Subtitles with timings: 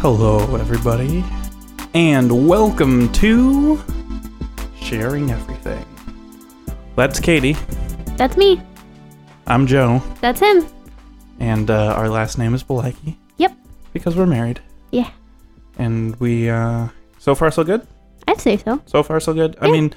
[0.00, 1.22] Hello, everybody,
[1.94, 3.78] and welcome to
[4.80, 5.84] Sharing Everything.
[6.96, 7.56] That's Katie.
[8.16, 8.62] That's me.
[9.46, 10.66] I'm Joe, That's him.
[11.38, 13.52] and uh, our last name is Balaki Yep.
[13.92, 14.60] because we're married.
[14.90, 15.10] Yeah.
[15.78, 17.86] And we, uh, so far so good.
[18.28, 18.80] I'd say so.
[18.86, 19.56] So far so good.
[19.60, 19.92] I mean,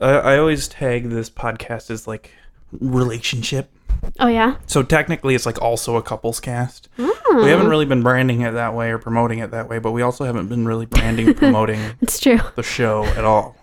[0.00, 2.30] uh, I always tag this podcast as like
[2.72, 3.70] relationship.
[4.18, 4.56] Oh yeah.
[4.66, 6.88] So technically, it's like also a couples cast.
[6.98, 9.92] Oh, We haven't really been branding it that way or promoting it that way, but
[9.92, 12.38] we also haven't been really branding promoting It's true.
[12.56, 13.56] the show at all.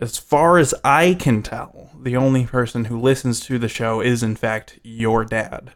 [0.00, 4.22] As far as I can tell, the only person who listens to the show is,
[4.22, 5.72] in fact, your dad.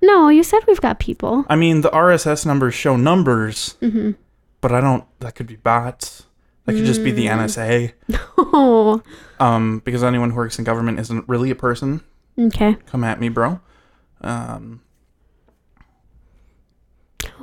[0.00, 1.44] No, you said we've got people.
[1.50, 4.12] I mean, the RSS numbers show numbers, Mm-hmm.
[4.60, 5.04] but I don't.
[5.20, 6.24] That could be bots.
[6.64, 7.44] That could just be the Mm.
[7.44, 7.92] NSA.
[8.38, 9.02] Oh.
[9.40, 12.02] Um, because anyone who works in government isn't really a person.
[12.38, 12.76] Okay.
[12.86, 13.60] Come at me, bro.
[14.20, 14.80] Um,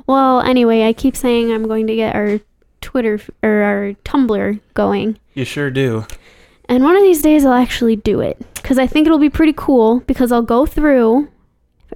[0.06, 2.40] Well, anyway, I keep saying I'm going to get our
[2.80, 5.18] Twitter f- or our Tumblr going.
[5.34, 6.06] you sure do.
[6.68, 9.52] And one of these days I'll actually do it cuz I think it'll be pretty
[9.56, 11.28] cool because I'll go through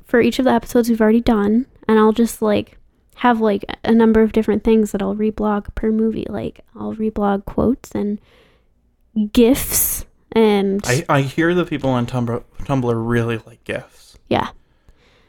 [0.04, 2.78] for each of the episodes we've already done and I'll just like
[3.16, 6.26] have like a number of different things that I'll reblog per movie.
[6.28, 8.20] Like I'll reblog quotes and
[9.32, 14.18] gifs and I, I hear the people on Tumblr, Tumblr really like GIFs.
[14.28, 14.50] yeah.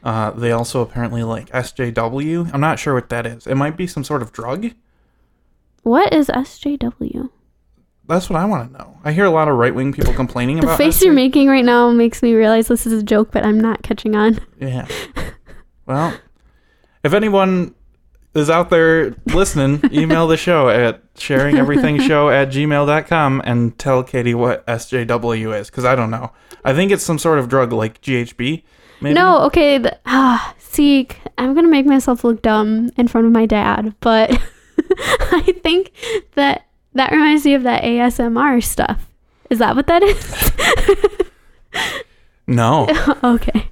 [0.04, 2.52] Uh, they also apparently like SJW.
[2.52, 3.46] I'm not sure what that is.
[3.46, 4.72] It might be some sort of drug.
[5.84, 7.30] What is SJW?
[8.08, 8.98] That's what I want to know.
[9.04, 11.14] I hear a lot of right wing people complaining The about The face SJ you're
[11.14, 14.40] making right now makes me realize this is a joke, but I'm not catching on.
[14.60, 14.88] Yeah.
[15.86, 16.16] Well,
[17.02, 17.74] if anyone
[18.34, 24.66] is out there listening, email the show at sharingeverythingshow at gmail.com and tell Katie what
[24.66, 26.32] SJW is, because I don't know.
[26.64, 28.62] I think it's some sort of drug like GHB.
[29.00, 29.14] Maybe?
[29.14, 29.78] No, okay.
[29.78, 34.30] The, ah, see, I'm gonna make myself look dumb in front of my dad, but
[34.90, 35.92] I think
[36.34, 39.08] that that reminds me of that ASMR stuff.
[39.50, 40.52] Is that what that is?
[42.46, 42.86] No.
[43.24, 43.70] okay,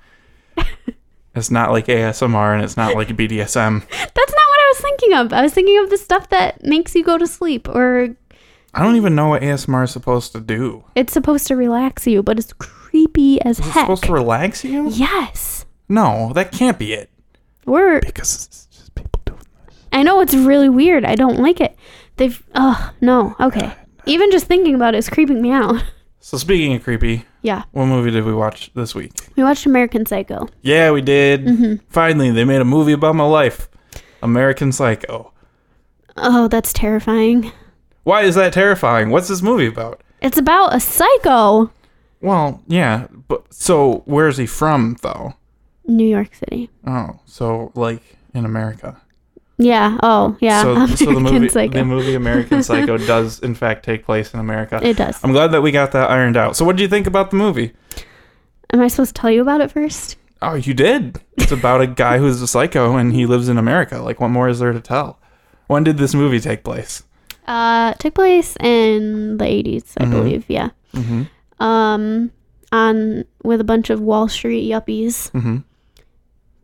[1.35, 3.87] It's not like ASMR and it's not like BDSM.
[4.15, 4.35] that's
[4.71, 5.33] I was thinking of.
[5.33, 8.15] I was thinking of the stuff that makes you go to sleep, or
[8.73, 10.85] I don't even know what ASMR is supposed to do.
[10.95, 13.83] it's supposed to relax you, but it's creepy as Is it heck.
[13.85, 14.89] supposed to relax you?
[14.91, 17.11] yes, No, that can't be it.
[17.67, 19.75] we're Because it's just people doing this.
[19.93, 21.05] I know it's really weird.
[21.05, 21.77] I don't like it.
[22.17, 23.35] They've oh no.
[23.41, 23.73] Okay.
[24.07, 25.83] Even just thinking about it is creeping me out.
[26.23, 27.63] So speaking of creepy, Yeah.
[27.73, 29.11] what movie did we watch this week?
[29.37, 30.49] We watched American Psycho.
[30.61, 31.47] Yeah, we did.
[31.47, 31.75] Mm-hmm.
[31.89, 33.71] Finally, they made a movie about my life.
[34.23, 35.33] American Psycho.
[36.17, 36.45] Oh.
[36.45, 37.53] oh, that's terrifying.
[38.05, 39.11] Why is that terrifying?
[39.11, 40.03] What's this movie about?
[40.23, 41.71] It's about a psycho.
[42.21, 45.35] Well, yeah, but so where's he from though?
[45.87, 46.71] New York City.
[46.87, 48.03] Oh, so like
[48.35, 49.01] in America.
[49.59, 49.99] Yeah.
[50.03, 50.63] Oh, yeah.
[50.63, 51.79] So, so the movie, Psycho.
[51.79, 54.81] the movie American Psycho does in fact take place in America.
[54.83, 55.23] it does.
[55.23, 56.57] I'm glad that we got that ironed out.
[56.57, 57.73] So, what did you think about the movie?
[58.73, 60.17] Am I supposed to tell you about it first?
[60.43, 61.21] Oh, you did.
[61.37, 63.99] It's about a guy who's a psycho and he lives in America.
[63.99, 65.19] Like, what more is there to tell?
[65.67, 67.03] When did this movie take place?
[67.47, 70.11] Uh, took place in the 80s, I Mhm.
[70.11, 70.45] believe.
[70.49, 70.71] Yeah.
[70.95, 71.63] Mm-hmm.
[71.63, 72.31] Um,
[72.73, 75.59] on with a bunch of Wall Street yuppies, Mm-hmm.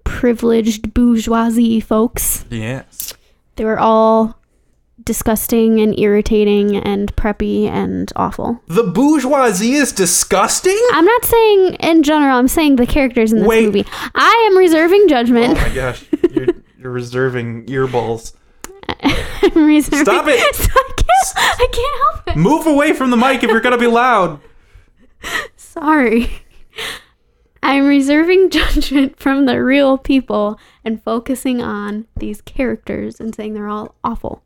[0.05, 2.45] privileged bourgeoisie folks.
[2.51, 3.13] Yes.
[3.57, 4.39] They were all
[5.07, 8.61] disgusting and irritating and preppy and awful.
[8.67, 10.79] The bourgeoisie is disgusting.
[10.93, 13.65] I'm not saying in general, I'm saying the characters in this Wait.
[13.65, 13.87] movie.
[14.15, 15.57] I am reserving judgment.
[15.57, 18.35] Oh my gosh, you're, you're reserving earballs.
[19.01, 20.41] I'm reserving Stop it!
[20.77, 21.07] I can't
[21.37, 22.39] I can't help it.
[22.39, 24.41] Move away from the mic if you're gonna be loud.
[25.57, 26.31] Sorry.
[27.63, 33.69] I'm reserving judgment from the real people and focusing on these characters and saying they're
[33.69, 34.43] all awful.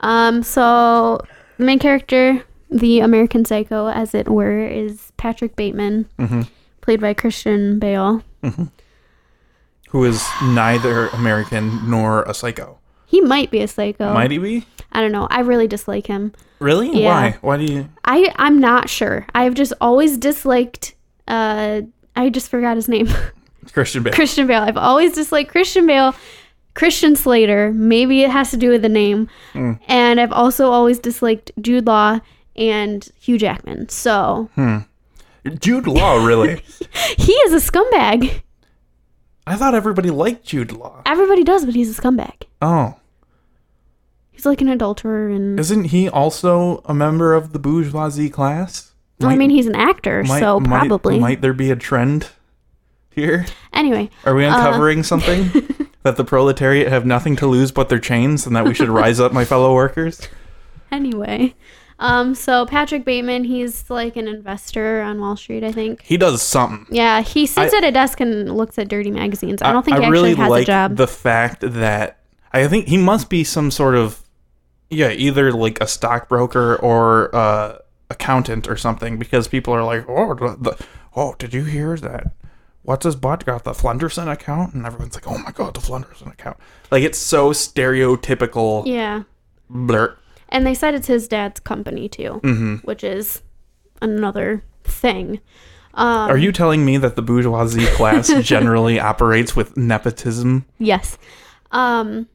[0.00, 1.20] Um, so
[1.58, 6.42] the main character, the American Psycho, as it were, is Patrick Bateman, Mm-hmm.
[6.80, 8.22] played by Christian Bale.
[9.90, 12.78] Who is neither American nor a psycho?
[13.06, 14.12] He might be a psycho.
[14.12, 14.66] Might he be?
[14.92, 15.26] I don't know.
[15.30, 16.32] I really dislike him.
[16.60, 17.02] Really?
[17.02, 17.08] Yeah.
[17.08, 17.36] Why?
[17.40, 17.88] Why do you?
[18.04, 19.26] I I'm not sure.
[19.34, 20.94] I've just always disliked.
[21.26, 21.82] Uh,
[22.16, 23.08] I just forgot his name.
[23.72, 24.12] Christian Bale.
[24.12, 24.62] Christian Bale.
[24.62, 26.14] I've always disliked Christian Bale.
[26.78, 27.72] Christian Slater.
[27.72, 29.28] Maybe it has to do with the name.
[29.52, 29.80] Mm.
[29.88, 32.20] And I've also always disliked Jude Law
[32.54, 33.88] and Hugh Jackman.
[33.88, 34.78] So Hmm.
[35.58, 36.62] Jude Law, really?
[37.18, 38.42] he is a scumbag.
[39.44, 41.02] I thought everybody liked Jude Law.
[41.04, 42.42] Everybody does, but he's a scumbag.
[42.62, 42.94] Oh,
[44.30, 48.92] He's like an adulterer, and isn't he also a member of the bourgeoisie class?
[49.18, 51.18] well, I mean, he's an actor, might- so probably.
[51.18, 52.28] Might there be a trend
[53.10, 53.46] here?
[53.72, 55.50] Anyway, Are we Uh, uncovering something
[56.08, 59.20] that the proletariat have nothing to lose but their chains and that we should rise
[59.20, 60.20] up, my fellow workers?
[60.90, 61.54] Anyway,
[61.98, 66.00] um, so Patrick Bateman, he's like an investor on Wall Street, I think.
[66.00, 66.86] He does something.
[66.90, 69.60] Yeah, he sits I- at a desk and looks at dirty magazines.
[69.60, 70.96] I don't think he I actually really has a job.
[70.96, 72.20] the fact that
[72.54, 74.22] I think he must be some sort of
[74.88, 77.78] yeah, either like a stockbroker or uh,
[78.08, 80.82] accountant or something because people are like, oh, the,
[81.14, 82.32] oh, did you hear that?
[82.88, 84.72] What's his butt got the Flenderson account?
[84.72, 86.56] And everyone's like, oh my god, the Flenderson account.
[86.90, 88.86] Like it's so stereotypical.
[88.86, 89.24] yeah.
[89.68, 90.18] Blurt.
[90.48, 93.42] And they said it's his dad's company too, hmm which is
[94.00, 95.40] another thing.
[95.92, 100.64] Um, Are you telling me that the bourgeoisie class generally operates with nepotism?
[100.78, 101.18] Yes.
[101.72, 102.26] Um,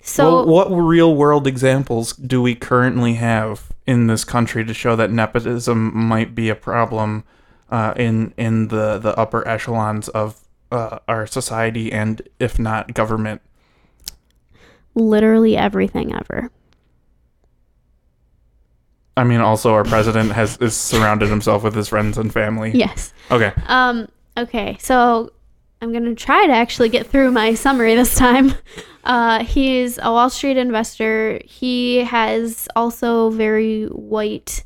[0.00, 4.96] so well, what real world examples do we currently have in this country to show
[4.96, 7.24] that nepotism might be a problem
[7.70, 10.40] uh, in in the the upper echelons of
[10.70, 13.40] uh, our society and if not government?
[14.94, 16.50] literally everything ever.
[19.16, 22.72] I mean, also our president has is surrounded himself with his friends and family.
[22.74, 23.12] Yes.
[23.30, 23.52] Okay.
[23.66, 25.32] Um, okay, so
[25.82, 28.54] I'm gonna try to actually get through my summary this time.
[29.02, 31.40] Uh, he's a Wall Street investor.
[31.46, 34.62] He has also very white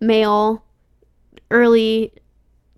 [0.00, 0.64] male,
[1.50, 2.10] early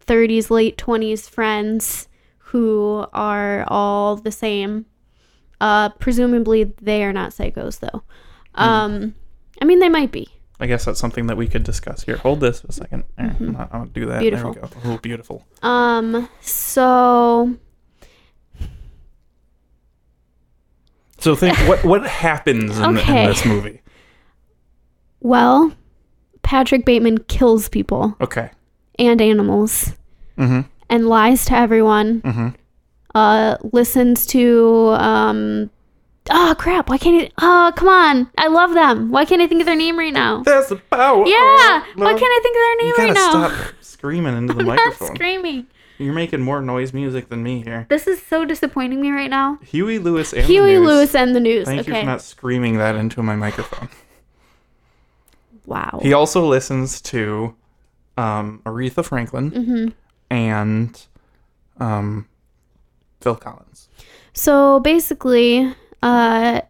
[0.06, 2.08] 30s, late 20s friends
[2.38, 4.86] who are all the same.
[5.60, 8.02] Uh, presumably they are not psychos though.
[8.54, 9.14] Um,
[9.60, 10.28] I mean they might be.
[10.58, 12.16] I guess that's something that we could discuss here.
[12.16, 13.04] Hold this for a second.
[13.18, 14.20] Eh, I'll- I'll do that.
[14.20, 14.52] Beautiful.
[14.54, 14.80] There we go.
[14.94, 15.44] Oh, beautiful.
[15.62, 17.56] Um, so
[21.18, 23.22] So think what what happens in, Okay.
[23.24, 23.82] in this movie?
[25.20, 25.72] well,
[26.42, 28.16] Patrick Bateman kills people.
[28.20, 28.50] Okay.
[28.98, 29.92] And animals
[30.38, 30.60] Mm-hmm.
[30.90, 32.20] and lies to everyone.
[32.22, 32.48] Mm-hmm.
[33.14, 35.70] Uh, listens to um.
[36.28, 36.88] Oh crap!
[36.90, 37.30] Why can't I?
[37.68, 38.30] Oh come on!
[38.36, 39.10] I love them.
[39.10, 40.42] Why can't I think of their name right now?
[40.42, 41.24] That's the power.
[41.26, 41.84] Yeah.
[41.94, 43.56] Why can't I think of their You name gotta right now?
[43.56, 45.14] stop screaming into the I'm not microphone.
[45.14, 45.66] screaming.
[45.98, 47.86] You're making more noise music than me here.
[47.88, 49.58] This is so disappointing me right now.
[49.62, 50.86] Huey Lewis and the Huey News.
[50.86, 51.64] Lewis and the news.
[51.64, 53.88] Thank you for not screaming that into my microphone.
[55.64, 55.98] wow.
[56.02, 57.54] He also listens to
[58.16, 59.88] um, Aretha Franklin hmm
[60.30, 61.06] and
[61.78, 62.26] um,
[63.20, 63.88] Phil Collins.
[64.32, 65.72] So basically,
[66.02, 66.62] uh,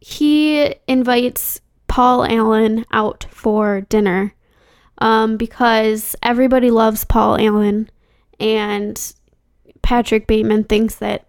[0.00, 4.34] he invites Paul Allen out for dinner
[4.98, 7.90] um, because everybody loves Paul Allen,
[8.40, 9.14] and
[9.82, 11.26] Patrick Bateman thinks that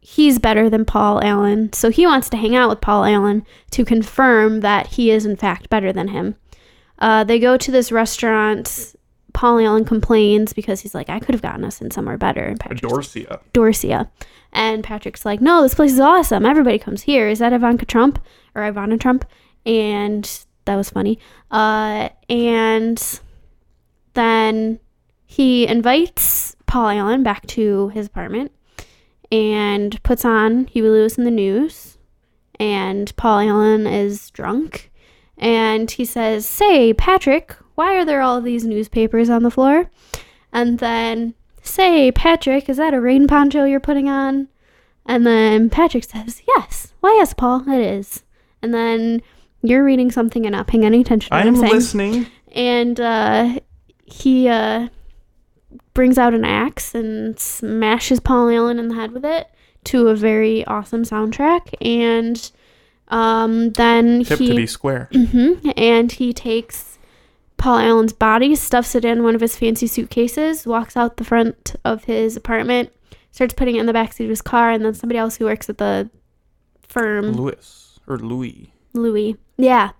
[0.00, 1.72] he's better than Paul Allen.
[1.72, 5.36] So he wants to hang out with Paul Allen to confirm that he is, in
[5.36, 6.36] fact, better than him.
[7.02, 8.94] Uh, they go to this restaurant.
[9.32, 12.44] Paul Allen complains because he's like, I could have gotten us in somewhere better.
[12.44, 13.40] And Patrick's Dorsia.
[13.52, 14.08] Dorsia.
[14.52, 16.46] And Patrick's like, no, this place is awesome.
[16.46, 17.28] Everybody comes here.
[17.28, 18.22] Is that Ivanka Trump
[18.54, 19.24] or Ivana Trump?
[19.66, 20.30] And
[20.64, 21.18] that was funny.
[21.50, 23.20] Uh, and
[24.14, 24.78] then
[25.26, 28.52] he invites Paul Allen back to his apartment
[29.32, 31.98] and puts on Huey Lewis in the news.
[32.60, 34.91] And Paul Allen is drunk.
[35.42, 39.90] And he says, Say, Patrick, why are there all these newspapers on the floor?
[40.52, 44.48] And then Say, Patrick, is that a rain poncho you're putting on?
[45.04, 46.94] And then Patrick says, Yes.
[47.00, 48.22] Why, yes, Paul, it is.
[48.62, 49.20] And then
[49.62, 52.26] you're reading something and not paying any attention to what I I'm listening.
[52.52, 53.60] And uh,
[54.04, 54.88] he uh,
[55.94, 59.48] brings out an axe and smashes Paul Allen in the head with it
[59.84, 61.74] to a very awesome soundtrack.
[61.80, 62.50] And
[63.12, 64.48] um, then Tip he.
[64.48, 65.08] to be square.
[65.12, 66.98] hmm And he takes
[67.58, 71.76] Paul Allen's body, stuffs it in one of his fancy suitcases, walks out the front
[71.84, 72.90] of his apartment,
[73.30, 75.68] starts putting it in the backseat of his car, and then somebody else who works
[75.68, 76.10] at the
[76.82, 78.72] firm, Louis or Louis.
[78.94, 79.90] Louis, yeah,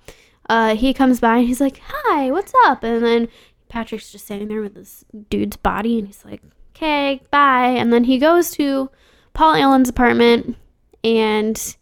[0.48, 3.28] uh, he comes by and he's like, "Hi, what's up?" And then
[3.68, 6.42] Patrick's just standing there with this dude's body, and he's like,
[6.74, 8.90] "Okay, bye." And then he goes to
[9.34, 10.56] Paul Allen's apartment,
[11.04, 11.76] and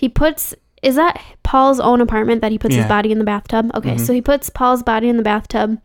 [0.00, 2.82] he puts is that Paul's own apartment that he puts Yeah.
[2.82, 3.70] his body in the bathtub?
[3.74, 4.00] Okay, Mhm.
[4.00, 5.76] so he puts Paul's body in the bathtub,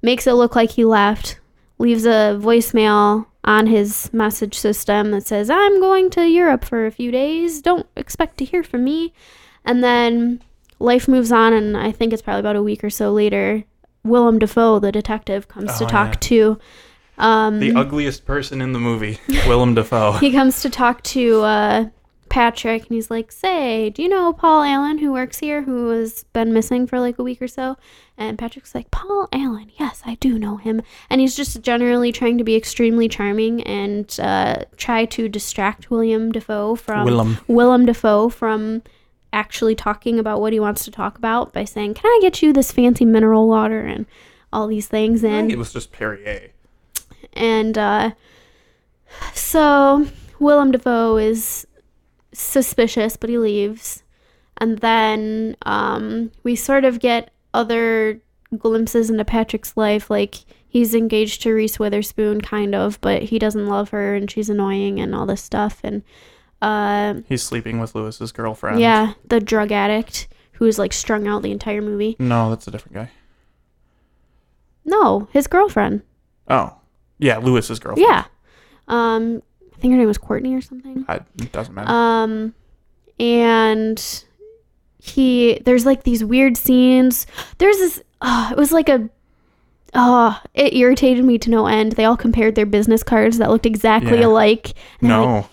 [0.00, 1.38] makes it look like he left,
[1.78, 6.90] leaves a voicemail on his message system that says, I'm going to Europe for a
[6.90, 7.60] few days.
[7.60, 9.12] Don't expect to hear from me.
[9.66, 10.40] And then
[10.80, 13.64] life moves on, and I think it's probably about a week or so later.
[14.02, 16.18] Willem Dafoe, the detective, comes to Oh, talk yeah.
[16.20, 16.58] to.
[17.18, 20.12] Um, The ugliest person in the movie, Willem Dafoe.
[20.12, 21.84] he comes to talk to uh,
[22.28, 26.24] Patrick and he's like, Say, do you know Paul Allen who works here who has
[26.32, 27.76] been missing for like a week or so?
[28.16, 30.82] And Patrick's like, Paul Allen, yes, I do know him.
[31.08, 36.32] And he's just generally trying to be extremely charming and uh, try to distract William
[36.32, 37.38] Dafoe from Willem.
[37.46, 38.82] Willem Dafoe from
[39.32, 42.52] actually talking about what he wants to talk about by saying, Can I get you
[42.52, 44.06] this fancy mineral water and
[44.52, 45.22] all these things?
[45.22, 46.50] I think And it was just Perrier.
[47.34, 48.10] and uh,
[49.32, 50.06] so
[50.40, 51.67] Willem Dafoe is
[52.40, 54.02] suspicious, but he leaves.
[54.58, 58.20] And then um, we sort of get other
[58.56, 60.10] glimpses into Patrick's life.
[60.10, 60.36] Like
[60.68, 64.98] he's engaged to Reese Witherspoon, kind of, but he doesn't love her and she's annoying
[65.00, 65.80] and all this stuff.
[65.84, 66.02] And
[66.60, 68.80] uh, He's sleeping with Lewis's girlfriend.
[68.80, 72.16] yeah, the drug addict who's like strung out the entire movie.
[72.18, 73.10] No, that's a different guy.
[74.84, 76.02] No, his girlfriend.
[76.48, 76.74] Oh.
[77.18, 78.08] Yeah, Lewis's girlfriend.
[78.08, 78.24] Yeah.
[78.88, 79.42] Um,
[79.78, 81.04] I think her name was Courtney or something.
[81.08, 81.88] I, it doesn't matter.
[81.90, 82.52] Um,
[83.20, 84.24] and
[85.00, 87.26] he there's like these weird scenes.
[87.58, 88.02] There's this.
[88.20, 89.08] Uh, it was like a.
[89.94, 91.92] Oh, it irritated me to no end.
[91.92, 94.26] They all compared their business cards that looked exactly Yeah.
[94.26, 94.72] alike.
[95.00, 95.48] They're like, no.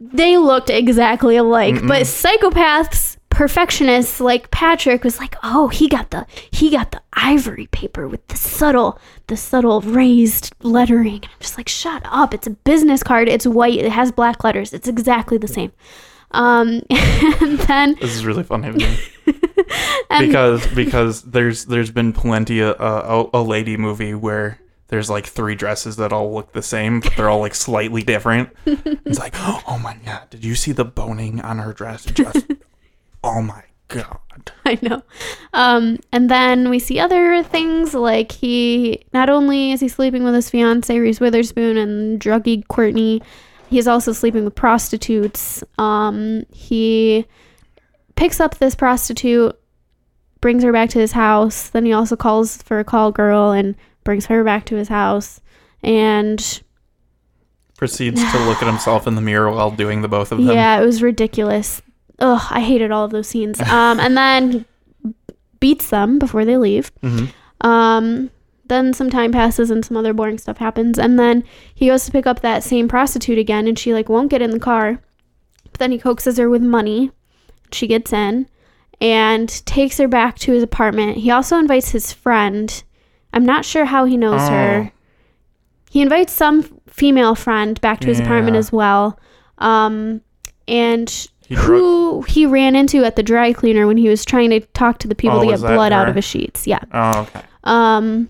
[0.00, 1.86] they looked exactly alike, Mm-mm.
[1.88, 7.66] but psychopaths, perfectionists like Patrick was like, "Oh, he got the he got the ivory
[7.66, 12.32] paper with the subtle the subtle raised lettering." I'm just like, "Shut up.
[12.32, 13.28] It's a business card.
[13.28, 13.78] It's white.
[13.78, 14.72] It has black letters.
[14.72, 15.72] It's exactly the same."
[16.30, 18.98] Um and then This is really funny to me.
[20.10, 25.10] and because because there's there's been plenty of uh, a, a lady movie where there's
[25.10, 29.18] like three dresses that all look the same but they're all like slightly different it's
[29.18, 32.46] like oh my god did you see the boning on her dress just
[33.26, 34.18] oh my god
[34.64, 35.02] I know.
[35.52, 40.34] Um, and then we see other things like he not only is he sleeping with
[40.34, 43.22] his fiance Reese Witherspoon and druggy Courtney,
[43.68, 45.62] he's also sleeping with prostitutes.
[45.78, 47.26] Um, he
[48.16, 49.58] picks up this prostitute,
[50.40, 51.70] brings her back to his house.
[51.70, 55.40] Then he also calls for a call girl and brings her back to his house.
[55.82, 56.62] And
[57.76, 60.80] proceeds to look at himself in the mirror while doing the both of them yeah,
[60.80, 61.82] it was ridiculous.
[62.18, 63.60] Ugh, I hated all of those scenes.
[63.60, 64.64] Um, and then
[65.60, 66.90] beats them before they leave.
[67.02, 67.28] Mhm.
[67.62, 68.30] Um,
[68.68, 71.44] then some time passes and some other boring stuff happens, and then
[71.74, 74.50] he goes to pick up that same prostitute again, and she like won't get in
[74.50, 75.00] the car.
[75.70, 77.10] But then he coaxes her with money.
[77.72, 78.46] She gets in
[79.00, 81.18] and takes her back to his apartment.
[81.18, 82.82] He also invites his friend.
[83.32, 84.50] I'm not sure how he knows Oh.
[84.50, 84.92] her.
[85.90, 89.18] He invites some female friend back to his apartment as well.
[89.58, 90.22] Um,
[90.66, 94.50] and He dro- who he ran into at the dry cleaner when he was trying
[94.50, 96.66] to talk to the people Oh, to get blood out of his sheets.
[96.66, 96.80] Yeah.
[96.92, 98.28] oh okay Um,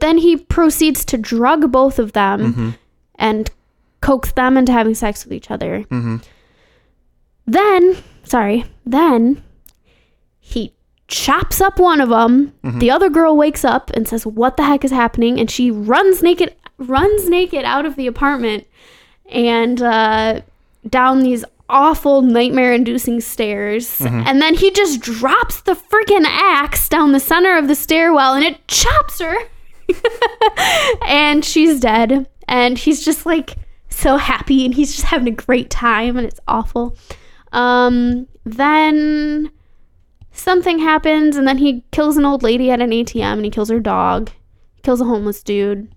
[0.00, 2.70] then he proceeds to drug both of them hmm
[3.16, 3.50] and
[4.00, 5.82] coax them into having sex with each other.
[5.90, 6.16] hmm
[7.46, 9.42] Then, sorry, then
[10.40, 10.72] he
[11.08, 12.52] chops up one of them.
[12.64, 12.80] Mhm.
[12.80, 16.22] The other girl wakes up and says, "What the heck is happening?" And she runs
[16.22, 18.66] naked, runs naked out of the apartment
[19.30, 20.40] and uh,
[20.88, 23.98] down these awful nightmare-inducing stairs.
[23.98, 24.24] Mhm.
[24.26, 28.44] And then he just drops the freaking axe down the center of the stairwell, and
[28.44, 29.34] it chops her.
[31.06, 32.28] and she's dead.
[32.48, 33.56] And he's just like
[33.88, 36.96] so happy, and he's just having a great time, and it's awful.
[37.52, 39.50] Um, then
[40.32, 43.70] something happens, and then he kills an old lady at an ATM, and he kills
[43.70, 44.30] her dog.
[44.82, 45.94] Kills a homeless dude.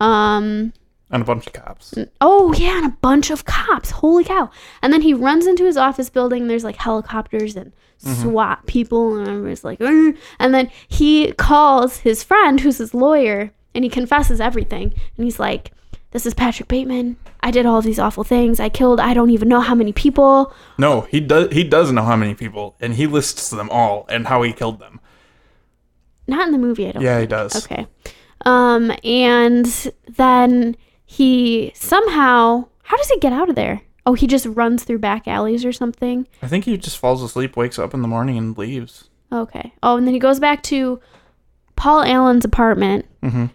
[0.00, 0.72] Um,
[1.10, 3.90] and a bunch of cops oh yeah, and a bunch of cops.
[3.90, 4.50] Holy cow!
[4.82, 6.46] And then he runs into his office building.
[6.48, 12.22] There's like helicopters and SWAT people, and everybody's like, "Arr!" and then he calls his
[12.22, 14.92] friend, who's his lawyer, and he confesses everything.
[15.16, 15.72] And he's like,
[16.12, 17.16] "This is Patrick Bateman.
[17.40, 18.60] I did all these awful things.
[18.60, 19.00] I killed.
[19.00, 22.34] I don't even know how many people." no he does he does know how many
[22.34, 25.00] people and he lists them all and how he killed them
[26.28, 26.86] Not in the movie.
[26.88, 27.02] I don't.
[27.02, 27.86] yeah he does Okay.
[28.44, 29.66] Um, and
[30.08, 30.76] then
[31.10, 33.80] he somehow, how does he get out of there?
[34.04, 36.26] Oh, he just runs through back alleys or something.
[36.42, 39.72] i think he just falls asleep wakes up in the morning and leaves Okay.
[39.82, 41.00] Oh, and then he goes back to
[41.76, 43.46] Paul Allen's apartment, hmm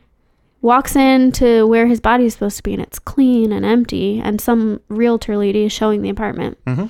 [0.61, 4.39] walks into where his body is supposed to be, and it's clean and empty, and
[4.39, 6.57] some realtor lady is showing the apartment.
[6.65, 6.89] Mhm.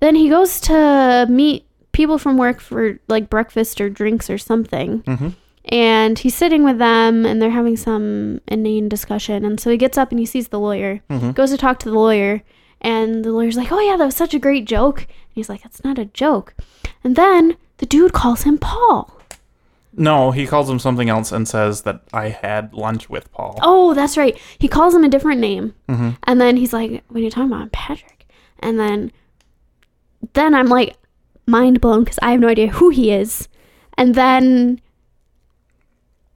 [0.00, 5.02] Then he goes to meet people from work for like breakfast or drinks or something.
[5.06, 5.28] hmm
[5.70, 9.44] and he's sitting with them and they're having some inane discussion.
[9.44, 11.34] And so he gets up and he sees the lawyer Mhm.
[11.34, 12.42] goes to talk to the lawyer
[12.80, 15.00] and the lawyer's like oh yeah that was such a great joke.
[15.00, 16.54] And he's like that's not a joke.
[17.04, 19.14] And then the dude calls him paul.
[20.00, 23.58] No, he calls him something else and says that I had lunch with Paul.
[23.62, 24.38] oh that's right.
[24.58, 25.74] He calls him a different name.
[25.88, 28.26] Hmm and then he's like what are you talking about I'm patrick?
[28.60, 29.12] And then
[30.32, 30.96] then I'm like
[31.46, 33.48] mind blown because I have no idea who he is.
[33.96, 34.80] And then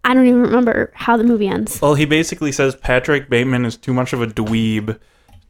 [0.05, 1.81] I don't even remember how the movie ends.
[1.81, 4.99] Well, he basically says Patrick Bateman is too much of a dweeb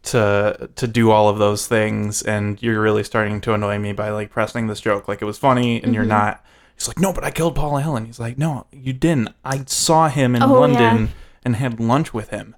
[0.05, 4.11] to to do all of those things, and you're really starting to annoy me by
[4.11, 6.11] like pressing this joke like it was funny, and you're Mm-hmm.
[6.11, 6.45] not.
[6.77, 8.07] He's like, no, but I killed Paul Allen.
[8.07, 9.31] He's like, no, you didn't.
[9.45, 11.09] I saw him in Oh, London yeah.
[11.45, 12.57] and had lunch with him.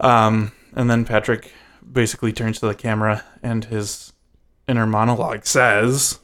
[0.00, 1.52] Um, and then Patrick
[1.90, 4.12] basically turns to the camera, and his
[4.68, 6.20] inner monologue says,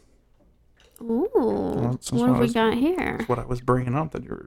[1.02, 3.20] Ooh, that's what what have we was- got here?
[3.26, 4.46] "What I was bringing up that you're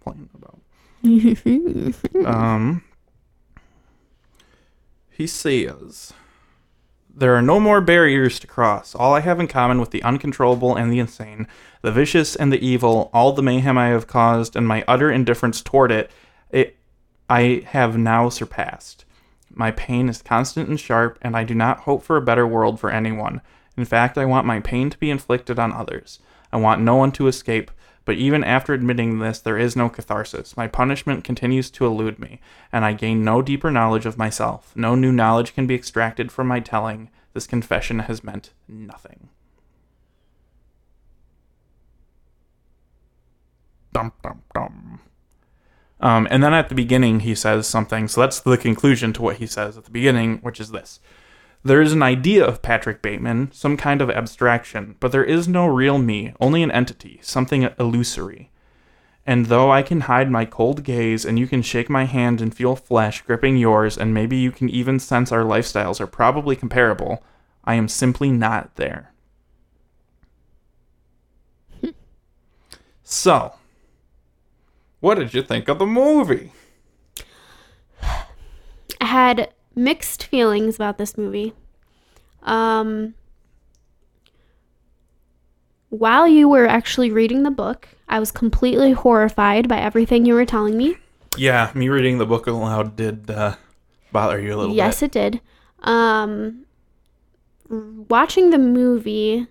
[0.00, 0.60] complaining about."
[2.26, 2.82] um,
[5.10, 6.12] he says,
[7.14, 8.94] There are no more barriers to cross.
[8.94, 11.46] All I have in common with the uncontrollable and the insane,
[11.82, 15.62] the vicious and the evil, all the mayhem I have caused, and my utter indifference
[15.62, 16.10] toward it,
[16.50, 16.76] it
[17.30, 19.04] I have now surpassed.
[19.50, 22.80] My pain is constant and sharp, and I do not hope for a better world
[22.80, 23.40] for anyone.
[23.76, 26.20] In fact, I want my pain to be inflicted on others.
[26.52, 27.70] I want no one to escape,
[28.04, 30.56] but even after admitting this, there is no catharsis.
[30.56, 32.40] My punishment continues to elude me,
[32.70, 34.72] and I gain no deeper knowledge of myself.
[34.76, 37.10] No new knowledge can be extracted from my telling.
[37.32, 39.30] This confession has meant nothing.
[43.92, 45.00] Dum dum dum.
[46.00, 48.08] Um, and then at the beginning, he says something.
[48.08, 51.00] So that's the conclusion to what he says at the beginning, which is this.
[51.66, 55.66] There is an idea of Patrick Bateman, some kind of abstraction, but there is no
[55.66, 58.50] real me, only an entity, something illusory.
[59.26, 62.54] And though I can hide my cold gaze and you can shake my hand and
[62.54, 67.24] feel flesh gripping yours, and maybe you can even sense our lifestyles are probably comparable,
[67.64, 69.14] I am simply not there.
[73.02, 73.54] so,
[75.00, 76.52] what did you think of the movie?
[78.02, 81.52] I had mixed feelings about this movie.
[82.42, 83.14] Um,
[85.88, 90.44] while you were actually reading the book, I was completely horrified by everything you were
[90.44, 90.96] telling me.
[91.36, 93.56] Yeah, me reading the book aloud did uh,
[94.12, 94.76] bother you a little bit.
[94.76, 95.40] yes, it did.
[95.80, 96.64] Um,
[97.68, 99.46] watching the movie.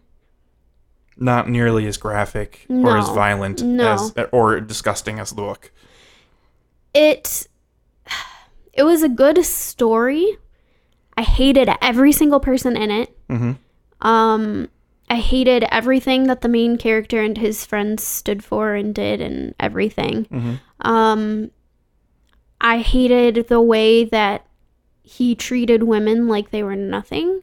[1.15, 3.93] Not nearly as graphic or as violent no.
[3.93, 5.71] as or disgusting as the book.
[6.93, 7.47] it
[8.73, 10.37] it was a good story.
[11.15, 13.15] I hated every single person in it.
[13.29, 13.57] Mhm.
[14.01, 14.69] Um,
[15.09, 19.53] I hated everything that the main character and his friends stood for and did and
[19.59, 20.25] everything.
[20.31, 20.59] Mhm.
[20.81, 21.51] Um,
[22.59, 24.45] I hated the way that
[25.03, 27.41] he treated women like they were nothing.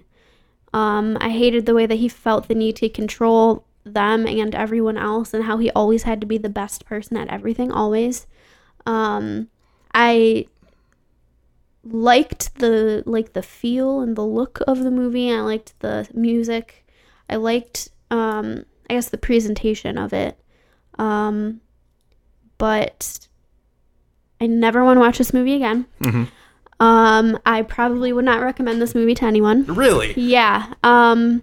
[0.72, 4.96] Um, I hated the way that he felt the need to control them and everyone
[4.96, 8.26] else and how he always had to be the best person at everything, always.
[8.86, 9.48] Um,
[9.94, 10.46] I
[11.84, 15.32] liked the like the feel and the look of the movie.
[15.32, 16.86] I liked the music.
[17.28, 20.38] I liked um I guess the presentation of it.
[20.98, 21.60] Um
[22.58, 23.26] but
[24.40, 25.86] I never want to watch this movie again.
[26.02, 26.28] Mhm.
[26.80, 29.64] Um I probably would not recommend this movie to anyone.
[29.64, 30.12] Really?
[30.20, 30.74] Yeah.
[30.82, 31.42] Um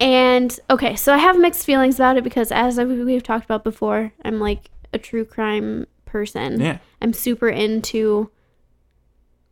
[0.00, 4.12] and okay, so I have mixed feelings about it because as we've talked about before,
[4.24, 6.60] I'm like a true crime person.
[6.60, 6.78] Yeah.
[7.02, 8.30] I'm super into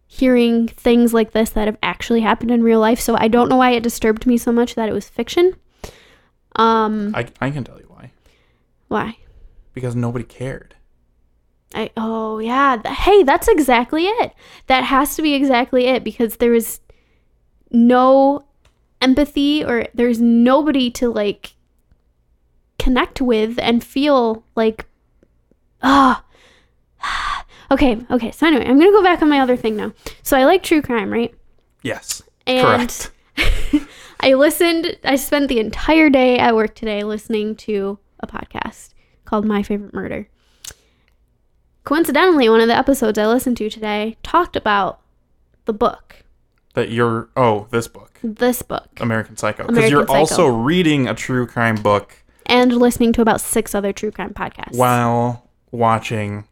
[0.07, 3.01] hearing things like this that have actually happened in real life.
[3.01, 5.55] So I don't know why it disturbed me so much that it was fiction.
[6.55, 8.13] Um, I, I can tell you why.
[8.89, 9.19] why?
[9.75, 10.75] Because nobody cared.
[11.75, 12.81] I oh yeah.
[12.87, 14.33] hey, that's exactly it.
[14.69, 16.81] That has to be exactly it because there is
[17.71, 18.47] no
[19.01, 21.55] empathy or there's nobody to like
[22.79, 24.87] connect with and feel like
[25.83, 26.25] ah
[27.71, 30.45] okay okay so anyway i'm gonna go back on my other thing now so i
[30.45, 31.35] like true crime right
[31.83, 32.23] Yes.
[32.47, 33.11] and Correct.
[34.21, 38.95] I listened, I spent the entire day at work today listening to a podcast
[39.27, 40.27] called My Favorite Murder.
[41.85, 45.01] Coincidentally, one of the episodes I listened to today talked about
[45.67, 46.25] the book,
[46.75, 48.19] That you're oh, this book.
[48.25, 49.67] this book, American Psycho.
[49.69, 50.19] Because you're Psycho.
[50.19, 54.77] also reading a true crime book and listening to about six other true crime podcasts.
[54.77, 56.45] while watching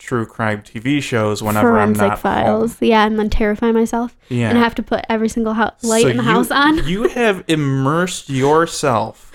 [0.00, 2.78] true crime TV shows whenever I'm Forensic not files.
[2.78, 2.88] home.
[2.88, 4.16] Yeah, and then terrify myself.
[4.28, 4.48] Yeah.
[4.48, 6.88] And have to put every single hou- light So in the you- house on.
[6.88, 9.30] You have immersed yourself,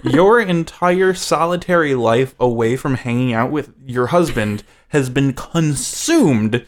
[0.04, 6.66] your entire solitary life away from hanging out with your husband has been consumed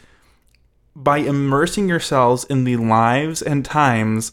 [0.96, 4.32] by immersing yourselves in the lives and times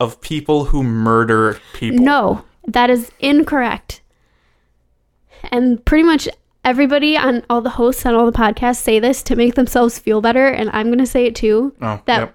[0.00, 2.04] of people who murder people.
[2.04, 4.00] No, that is incorrect.
[5.52, 6.28] And pretty much
[6.64, 10.20] everybody on all the hosts on all the podcasts say this to make themselves feel
[10.20, 11.74] better, and I'm gonna say it too.
[11.82, 12.34] Oh, That yep.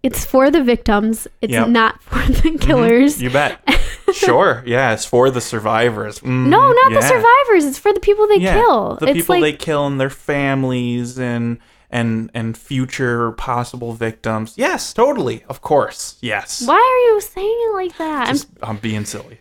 [0.00, 1.26] It's for the victims.
[1.42, 1.68] It's Yep.
[1.68, 3.20] not for the killers.
[3.20, 3.60] You bet.
[4.12, 4.62] sure.
[4.64, 6.20] Yeah, it's for the survivors.
[6.20, 7.64] Mhm, No, not the survivors.
[7.64, 8.96] It's for the people they Yeah, kill.
[9.00, 11.58] The it's people like they kill and their families and
[11.90, 14.54] and and future possible victims.
[14.56, 15.42] Yes, totally.
[15.48, 16.16] Of course.
[16.20, 16.62] Yes.
[16.64, 18.28] why are you saying it like that?
[18.28, 19.40] I'm Just, I'm being silly.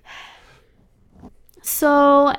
[1.61, 2.33] So,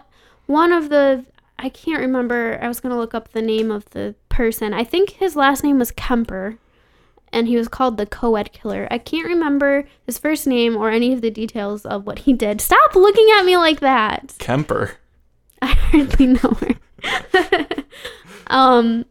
[0.47, 1.25] one of the
[1.59, 2.59] I can't remember.
[2.63, 4.73] I was gonna look up the name of the person.
[4.73, 6.59] I think his last name was Kemper,
[7.33, 8.87] and he was called the co-ed killer.
[8.91, 12.61] I can't remember his first name or any of the details of what he did.
[12.61, 14.35] Stop looking at me like that.
[14.39, 14.97] Kemper.
[15.63, 17.65] I hardly know her.
[18.47, 19.05] um,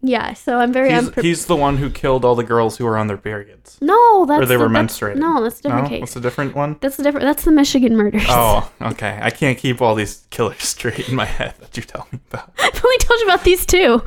[0.00, 0.32] yeah.
[0.34, 2.96] So I'm very He's, unpre- he's the one who killed all the girls who were
[2.98, 3.78] on their periods.
[3.80, 4.24] no.
[4.26, 5.16] That's Or they the- were that's- menstruating.
[5.16, 6.00] No, that's a different No, case.
[6.00, 6.76] what's a different one?
[6.80, 7.24] That's the different.
[7.24, 8.24] That's the Michigan murders.
[8.28, 9.18] Oh, okay.
[9.22, 12.52] I can't keep all these killers straight in my head that you tell me about.
[12.58, 14.00] I've only told you about these two.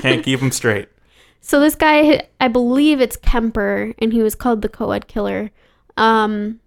[0.00, 0.88] Can't keep them straight.
[1.40, 5.50] So this guy, I believe it's Kemper, and he was called the co-ed killer.
[5.96, 6.60] Um,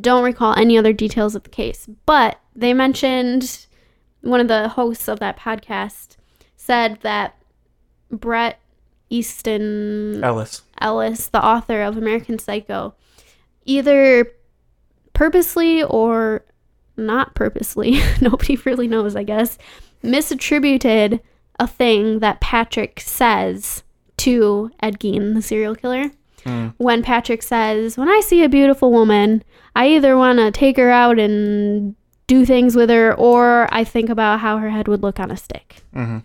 [0.00, 3.66] don't recall any other details of the case, but they mentioned
[4.20, 6.16] one of the hosts of that podcast
[6.56, 7.34] said that
[8.10, 8.60] Bret
[9.10, 10.62] Easton Ellis.
[10.80, 12.94] Ellis, the author of American Psycho,
[13.64, 14.30] either
[15.12, 16.44] purposely or
[16.96, 19.58] not purposely, nobody really knows, I guess,
[20.02, 21.20] misattributed
[21.58, 23.82] a thing that Patrick says
[24.18, 26.10] to Ed Gein, the serial killer.
[26.44, 26.68] Hmm.
[26.78, 29.42] When Patrick says, When I see a beautiful woman,
[29.76, 31.94] I either want to take her out and
[32.26, 35.36] do things with her, or I think about how her head would look on a
[35.36, 35.82] stick.
[35.92, 36.18] hmm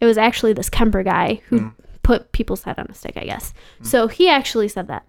[0.00, 1.68] It was actually this Kemper guy who Hmm.
[2.02, 3.52] put people's head on a stick, I guess.
[3.82, 5.06] So he actually said that.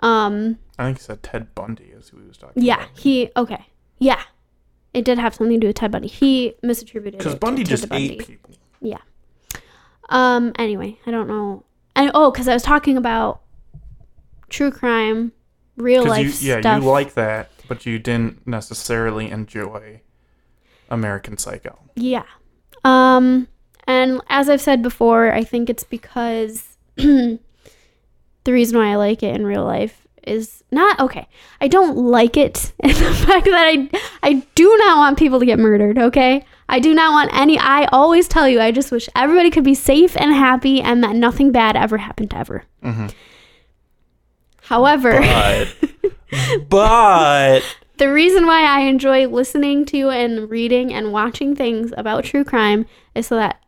[0.00, 2.98] Um, I think he said Ted Bundy is who he was talking yeah, about.
[2.98, 3.66] he okay,
[3.98, 4.22] yeah,
[4.94, 6.08] it did have something to do with Ted Bundy.
[6.08, 8.14] He misattributed Because Bundy just Bundy.
[8.14, 8.54] ate people.
[8.80, 8.98] Yeah.
[10.08, 10.52] Um.
[10.58, 11.64] Anyway, I don't know.
[11.94, 13.40] And oh, because I was talking about
[14.48, 15.32] true crime,
[15.76, 16.82] real life you, yeah, stuff.
[16.82, 20.00] you like that, but you didn't necessarily enjoy
[20.88, 21.78] American Psycho.
[21.94, 22.24] Yeah.
[22.84, 23.48] Um,
[23.90, 27.38] and as I've said before, I think it's because the
[28.46, 31.26] reason why I like it in real life is not okay.
[31.60, 33.90] I don't like it in the fact that I
[34.22, 36.44] I do not want people to get murdered, okay?
[36.68, 39.74] I do not want any I always tell you I just wish everybody could be
[39.74, 42.64] safe and happy and that nothing bad ever happened ever.
[42.84, 43.12] Mhm.
[44.62, 51.92] However, But, but the reason why I enjoy listening to and reading and watching things
[51.96, 53.60] about true crime is so that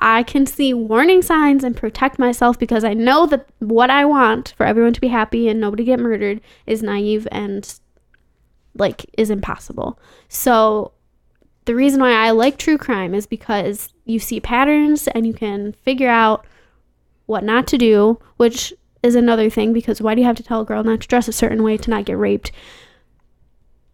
[0.00, 4.54] I can see warning signs and protect myself because I know that what I want
[4.56, 7.72] for everyone to be happy and nobody get murdered is naive and
[8.74, 9.98] like is impossible.
[10.28, 10.92] So
[11.66, 15.72] the reason why I like true crime is because you see patterns and you can
[15.72, 16.46] figure out
[17.26, 20.62] what not to do, which is another thing because why do you have to tell
[20.62, 22.52] a girl not to dress a certain way to not get raped?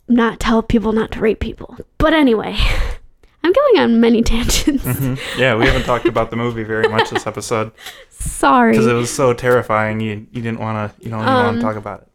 [0.09, 1.77] Not tell people not to rape people.
[1.99, 2.57] But anyway,
[3.47, 4.85] I'm going on many tangents.
[4.85, 5.19] Mhm.
[5.39, 7.71] yeah, we haven't talked about the movie very much this episode
[8.11, 8.73] Sorry.
[8.73, 10.01] because it was so terrifying.
[10.01, 12.09] You you didn't want to you know you want Um, to talk about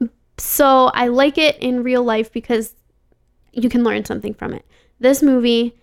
[0.00, 0.10] it.
[0.36, 2.74] So I like it in real life because
[3.52, 4.66] you can learn something from it.
[5.00, 5.74] This movie,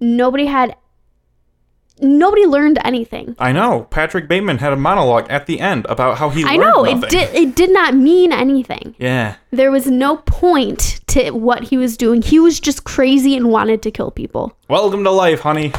[0.00, 0.74] nobody had,
[2.00, 3.36] nobody learned anything.
[3.38, 6.54] I know Patrick Bateman had a monologue at the end about how he learned.
[6.54, 7.02] I know nothing.
[7.04, 7.34] it did.
[7.34, 8.94] It did not mean anything.
[8.98, 12.22] Yeah, There was no point to what he was doing.
[12.22, 14.56] He was just crazy and wanted to kill people.
[14.68, 15.72] welcome to life, honey.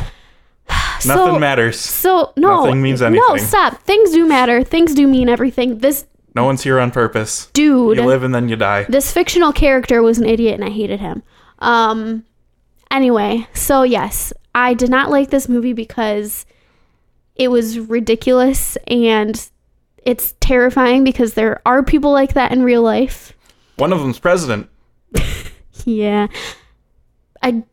[1.02, 1.80] So- Nothing matters.
[1.80, 3.24] So no, Nothing means anything.
[3.30, 3.82] No, stop.
[3.82, 4.64] Things do matter.
[4.64, 5.80] Things do mean everything.
[5.80, 7.48] This No one's here on purpose.
[7.54, 8.86] dude, You live and then you die.
[8.90, 11.22] this fictional character was an idiot and I hated him.
[11.60, 12.24] Um
[12.90, 16.46] anyway, so yes, I did not like this movie because
[17.36, 19.50] it was ridiculous and
[19.98, 23.34] it's terrifying because there are people like that in real life.
[23.76, 24.70] One of them's president.
[25.84, 26.28] Yeah.
[27.44, 27.64] I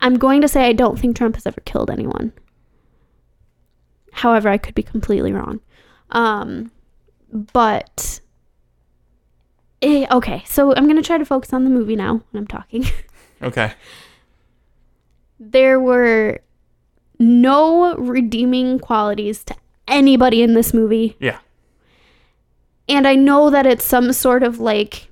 [0.00, 2.32] I'm going to say I don't think Trump has ever killed anyone.
[4.10, 5.60] However, I could be completely wrong.
[6.10, 6.72] Um
[7.30, 8.20] but
[9.82, 12.46] eh, okay, so I'm going to try to focus on the movie now when I'm
[12.46, 12.86] talking.
[13.42, 13.74] Okay.
[15.52, 16.38] There were
[17.18, 19.54] no redeeming qualities to
[19.86, 21.16] anybody in this movie.
[21.20, 21.38] Yeah.
[22.88, 25.08] And I know that it's some sort of like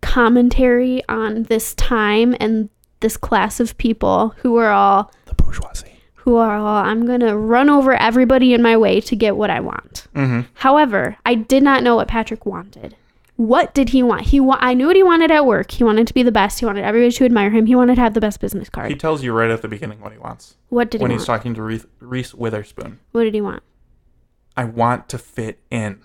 [0.00, 2.68] commentary on this time and
[3.00, 5.92] this class of people who are all The bourgeoisie.
[6.16, 9.50] who are all I'm going to run over everybody in my way to get what
[9.50, 10.06] I want.
[10.14, 10.42] Mm-hmm.
[10.54, 12.96] However, I did not know what Patrick wanted.
[13.36, 14.26] What did he want?
[14.26, 15.70] He wa- I knew what he wanted at work.
[15.70, 16.60] He wanted to be the best.
[16.60, 17.66] He wanted everybody to admire him.
[17.66, 18.90] He wanted to have the best business card.
[18.90, 21.02] He tells you right at the beginning what he wants what did he want?
[21.02, 21.38] when he he's want?
[21.40, 22.98] talking to Reese, Reese Witherspoon.
[23.12, 23.62] what did he want?
[24.56, 26.00] I want to fit in.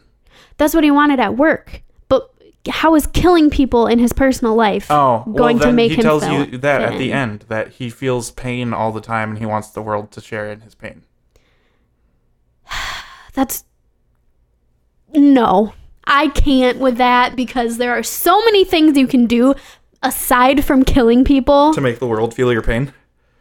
[0.57, 1.83] That's what he wanted at work.
[2.07, 2.31] But
[2.69, 5.97] how is killing people in his personal life Oh, well, going to then make he
[5.97, 7.17] him tells feel- you that fit at the in?
[7.17, 10.49] end that he feels pain all the time and he wants the world to share
[10.49, 11.03] in his pain.
[13.33, 13.65] That's
[15.13, 15.73] no.
[16.07, 19.53] I can't with that because there are so many things you can do
[20.01, 21.73] aside from killing people.
[21.73, 22.93] To make the world feel your pain.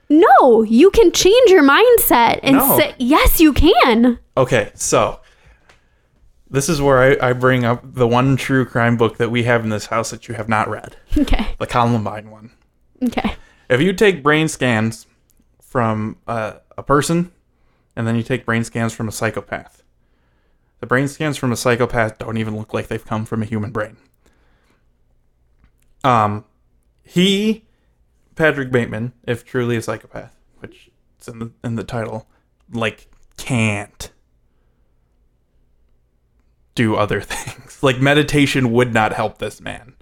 [0.09, 2.77] No, you can change your mindset and No.
[2.79, 4.19] say, yes, you can.
[4.37, 5.21] Okay, so
[6.49, 9.65] this is where I, I bring up the one true crime book that we have
[9.65, 11.55] in this house that you have not read Okay.
[11.59, 12.53] the Columbine one.
[13.03, 13.35] Okay.
[13.69, 15.07] If you take brain scans
[15.61, 17.33] from uh, a person
[17.97, 19.83] and then you take brain scans from a psychopath,
[20.81, 23.71] the brain scans from a psychopath don't even look like they've come from a human
[23.71, 23.97] brain.
[26.05, 26.45] Um,
[27.03, 27.65] he,
[28.35, 32.29] Patrick Bateman, if truly a psychopath, which is in the in the title,
[32.73, 34.11] like can't
[36.75, 37.83] do other things.
[37.83, 39.95] Like meditation would not help this man.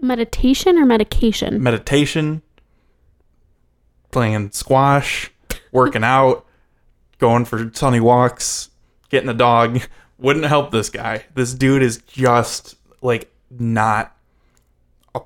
[0.00, 1.60] Meditation or medication?
[1.60, 2.42] Meditation,
[4.12, 5.32] playing squash,
[5.72, 6.46] working out,
[7.18, 8.70] going for sunny walks,
[9.08, 9.80] getting a dog
[10.18, 11.24] wouldn't help this guy.
[11.34, 14.16] This dude is just like not
[15.14, 15.20] a,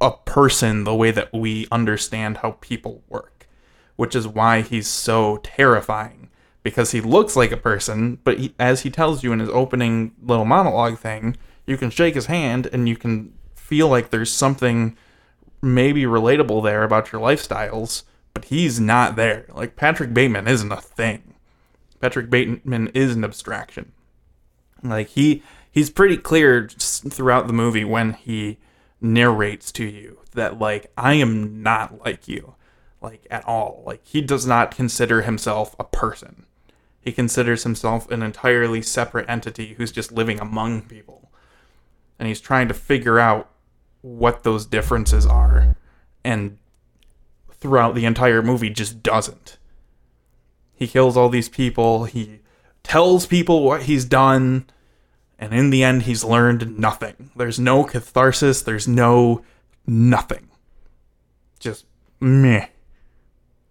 [0.00, 3.48] a person the way that we understand how people work,
[3.96, 6.28] which is why he's so terrifying
[6.62, 10.12] because he looks like a person, but he, as he tells you in his opening
[10.22, 14.96] little monologue thing, you can shake his hand and you can feel like there's something
[15.62, 18.02] maybe relatable there about your lifestyles,
[18.34, 19.46] but he's not there.
[19.52, 21.34] Like Patrick Bateman isn't a thing.
[22.00, 23.92] Patrick Bateman is an abstraction.
[24.82, 28.58] Like he he's pretty clear throughout the movie when he
[29.00, 32.54] narrates to you that like I am not like you
[33.00, 33.82] like at all.
[33.86, 36.46] Like he does not consider himself a person.
[37.00, 41.30] He considers himself an entirely separate entity who's just living among people.
[42.18, 43.50] And he's trying to figure out
[44.00, 45.76] what those differences are
[46.24, 46.58] and
[47.52, 49.58] throughout the entire movie just doesn't.
[50.78, 52.40] He kills all these people, he
[52.84, 54.66] tells people what he's done,
[55.38, 57.30] and in the end he's learned nothing.
[57.34, 59.42] There's no catharsis, there's no
[59.86, 60.48] nothing.
[61.58, 61.84] Just
[62.20, 62.68] meh.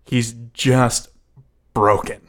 [0.05, 1.09] He's just
[1.73, 2.21] broken.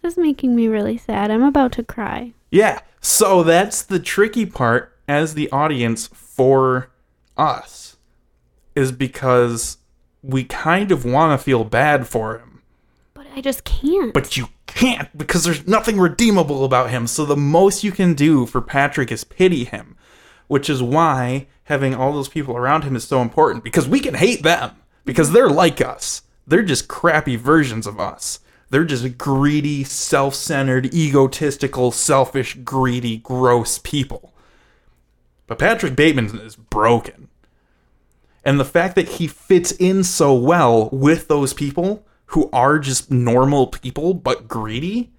[0.00, 1.30] This is making me really sad.
[1.30, 2.32] I'm about to cry.
[2.50, 2.80] Yeah.
[3.00, 6.90] So that's the tricky part as the audience for
[7.36, 7.96] us
[8.74, 9.78] is because
[10.22, 12.62] we kind of want to feel bad for him,
[13.14, 14.14] But I just can't.
[14.14, 17.06] but you can't because there's nothing redeemable about him.
[17.06, 19.96] So the most you can do for Patrick is pity him,
[20.48, 24.14] which is why having all those people around him is so important because we can
[24.14, 24.72] hate them
[25.04, 26.22] because they're like us.
[26.46, 28.40] They're just crappy versions of us.
[28.70, 34.32] They're just greedy, self centered, egotistical, selfish, greedy, gross people.
[35.46, 37.28] But Patrick Bateman is broken.
[38.44, 43.10] And the fact that he fits in so well with those people who are just
[43.10, 45.12] normal people but greedy,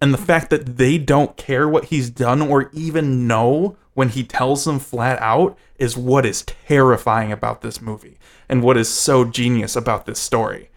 [0.00, 4.24] and the fact that they don't care what he's done or even know when he
[4.24, 9.24] tells them flat out is what is terrifying about this movie and what is so
[9.24, 10.70] genius about this story.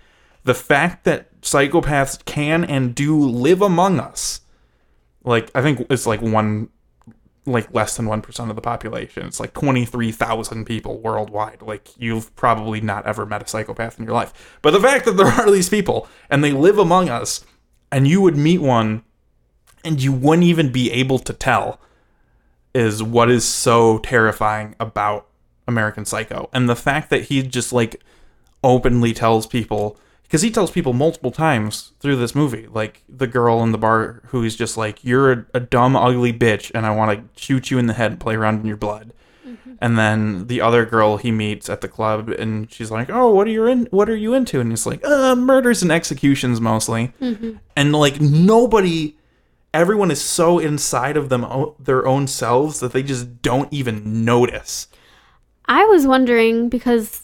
[0.43, 4.41] The fact that psychopaths can and do live among us,
[5.23, 6.69] like, I think it's like one
[7.45, 9.25] like less than 1% of the population.
[9.25, 11.61] It's like 23,000 people worldwide.
[11.61, 14.57] Like you've probably not ever met a psychopath in your life.
[14.61, 17.45] But the fact that there are these people and they live among us
[17.91, 19.03] and you would meet one
[19.83, 21.79] and you wouldn't even be able to tell
[22.73, 25.27] is what is so terrifying about
[25.67, 26.49] American Psycho.
[26.53, 28.01] And the fact that he just like
[28.63, 29.97] openly tells people
[30.33, 34.23] because he tells people multiple times through this movie, like the girl in the bar
[34.29, 37.69] who is just like, "You're a, a dumb, ugly bitch, and I want to shoot
[37.69, 39.13] you in the head and play around in your blood."
[39.79, 43.45] And then the other girl he meets at the club, and she's like, "Oh, what
[43.45, 43.85] are you in?
[43.91, 47.13] What are you into?" And he's like, "Uh, murders and executions mostly."
[47.75, 49.15] And like nobody,
[49.71, 51.45] everyone is so inside of them
[51.77, 54.87] their own selves that they just don't even notice.
[55.67, 57.22] I was wondering because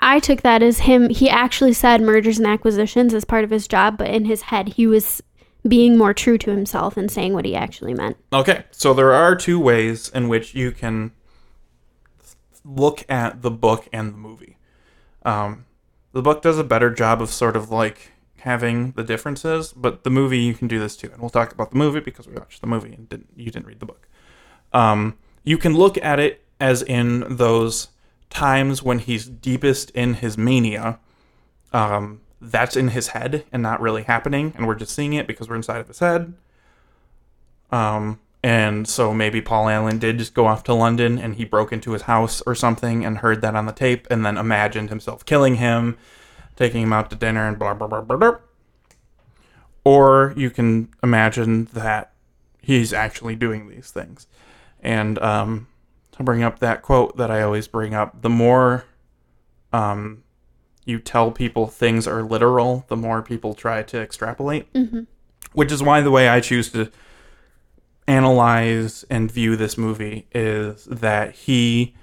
[0.00, 1.10] I took that as him.
[1.10, 4.68] He actually said mergers and acquisitions as part of his job, but in his head,
[4.74, 5.22] he was
[5.66, 8.16] being more true to himself and saying what he actually meant.
[8.32, 11.12] Okay, so there are two ways in which you can
[12.64, 14.56] look at the book and the movie.
[15.24, 15.66] Um,
[16.12, 20.10] the book does a better job of sort of like having the differences, but the
[20.10, 22.60] movie you can do this too, and we'll talk about the movie because we watched
[22.60, 24.08] the movie and didn't you didn't read the book.
[24.72, 27.88] Um, you can look at it as in those
[28.30, 30.98] times when he's deepest in his mania,
[31.72, 35.48] um, that's in his head and not really happening, and we're just seeing it because
[35.48, 36.34] we're inside of his head.
[37.70, 41.72] Um, and so maybe Paul Allen did just go off to London and he broke
[41.72, 45.24] into his house or something and heard that on the tape and then imagined himself
[45.24, 45.98] killing him,
[46.56, 48.16] taking him out to dinner and blah blah blah blah.
[48.16, 48.36] blah.
[49.84, 52.12] Or you can imagine that
[52.62, 54.26] he's actually doing these things.
[54.80, 55.66] And um,
[56.18, 58.84] to bring up that quote that I always bring up, the more
[59.72, 60.22] um,
[60.84, 64.72] you tell people things are literal, the more people try to extrapolate.
[64.72, 65.06] Mhm.
[65.52, 66.90] Which is why the way I choose to
[68.06, 71.94] analyze and view this movie is that he,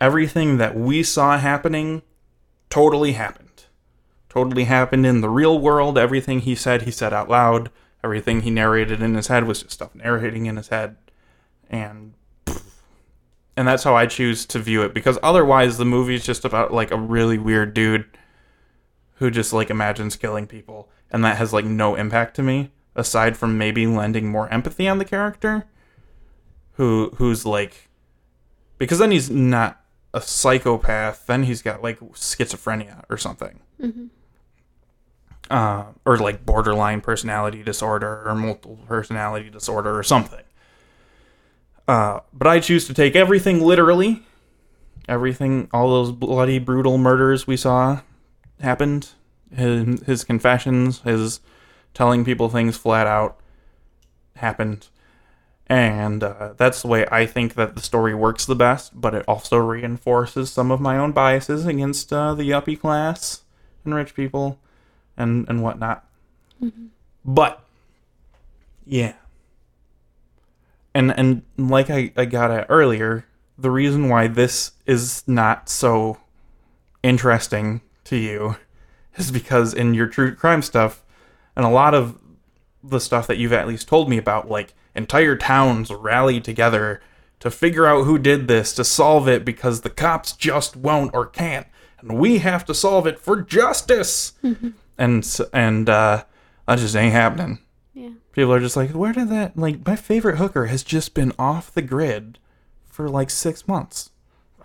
[0.00, 2.02] everything that we saw happening,
[2.70, 3.64] totally happened.
[4.28, 5.96] Totally happened in the real world.
[5.96, 7.70] Everything he said, he said out loud.
[8.02, 10.96] Everything he narrated in his head was just stuff narrating in his head.
[11.70, 12.14] And
[13.56, 16.90] and that's how I choose to view it because otherwise the movie's just about like
[16.90, 18.04] a really weird dude
[19.16, 23.36] who just like imagines killing people and that has like no impact to me aside
[23.36, 25.64] from maybe lending more empathy on the character
[26.72, 27.88] who who's like
[28.78, 29.80] because then he's not
[30.12, 34.08] a psychopath then he's got like schizophrenia or something Mhm.
[35.50, 40.43] uh, or like borderline personality disorder or multiple personality disorder or something
[41.86, 44.22] uh, but I choose to take everything literally.
[45.08, 48.00] Everything, all those bloody, brutal murders we saw
[48.60, 49.10] happened.
[49.54, 51.40] His, his confessions, his
[51.92, 53.38] telling people things flat out
[54.36, 54.88] happened.
[55.66, 59.24] And uh, that's the way I think that the story works the best, but it
[59.28, 63.42] also reinforces some of my own biases against uh, the uppy class
[63.84, 64.58] and rich people
[65.16, 66.06] and, and whatnot.
[67.24, 67.64] But,
[68.86, 69.14] yeah
[70.94, 73.26] and and like I, I got at earlier,
[73.58, 76.18] the reason why this is not so
[77.02, 78.56] interesting to you
[79.16, 81.02] is because in your true crime stuff
[81.56, 82.18] and a lot of
[82.82, 87.00] the stuff that you've at least told me about, like entire towns rally together
[87.40, 91.26] to figure out who did this, to solve it because the cops just won't or
[91.26, 91.66] can't,
[92.00, 94.32] and we have to solve it for justice.
[94.96, 96.22] And and uh,
[96.68, 97.58] that just ain't happening.
[98.34, 99.56] People are just like, where did that?
[99.56, 102.38] Like, my favorite hooker has just been off the grid
[102.84, 104.10] for like six months.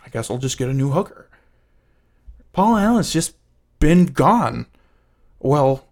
[0.03, 1.29] I guess I'll just get a new hooker.
[2.51, 3.35] Paul Allen's just
[3.79, 4.65] been gone.
[5.39, 5.87] Well,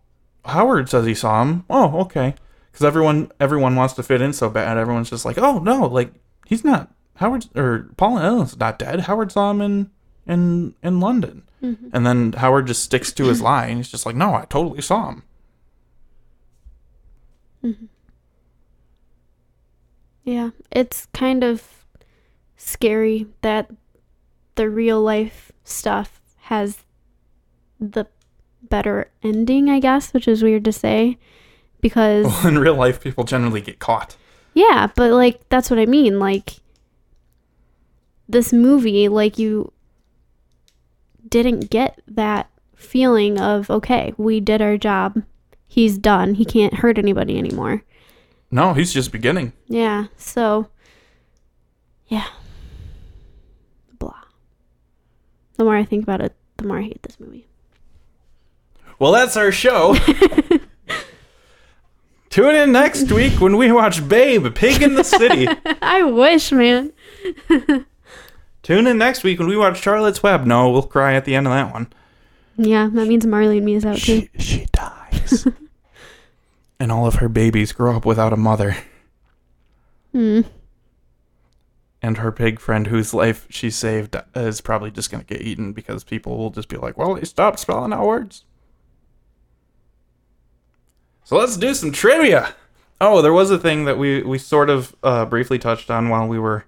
[0.46, 1.66] Howard says he saw him.
[1.70, 2.34] Oh, okay.
[2.72, 4.78] Because everyone everyone wants to fit in so bad.
[4.78, 6.14] Everyone's just like, oh no, like
[6.46, 9.02] he's not Howard or Paul Allen's not dead.
[9.02, 9.92] Howard saw him in
[10.26, 11.44] in in London.
[11.62, 11.90] Mm-hmm.
[11.94, 14.82] And then Howard just sticks to his lie, and he's just like, no, I totally
[14.82, 15.24] saw him.
[17.68, 17.86] Mm-hmm.
[20.24, 21.86] Yeah, it's kind of
[22.58, 23.70] scary that
[24.56, 26.80] the real life stuff has
[27.80, 28.06] the
[28.62, 31.18] better ending, I guess, which is weird to say
[31.82, 34.18] because Well, in real life, people generally get caught.
[34.54, 36.56] yeah, but like that's what I mean, like
[38.28, 39.72] this movie like you
[41.30, 45.24] didn't get that feeling of okay, we did our job.
[45.68, 46.36] He's done.
[46.36, 47.84] He can't hurt anybody anymore.
[48.50, 49.54] No, he's just beginning.
[49.68, 50.70] Yeah, so
[52.08, 52.28] yeah.
[54.00, 54.14] Blah.
[55.58, 57.48] The more I think about it, the more I hate this movie.
[59.00, 59.96] Well, that's our show.
[62.30, 65.48] Tune in next week when we watch Babe, Pig in the City.
[65.82, 66.94] I wish, man.
[68.64, 70.46] Tune in next week when we watch Charlotte's Web.
[70.46, 71.92] No, we'll cry at the end of that one.
[72.58, 74.28] Yeah, that means Marley and me is out too.
[74.38, 74.66] She, she
[75.12, 75.48] dies.
[76.80, 78.78] and all of her babies grow up without a mother.
[80.12, 80.42] Hmm.
[82.02, 85.74] And her pig friend, whose life she saved, is probably just going to get eaten
[85.74, 88.46] because people will just be like, well, they stopped spelling out words.
[91.24, 92.56] So let's do some trivia.
[93.02, 96.28] Oh, there was a thing that we, we sort of uh, briefly touched on while
[96.28, 96.66] we were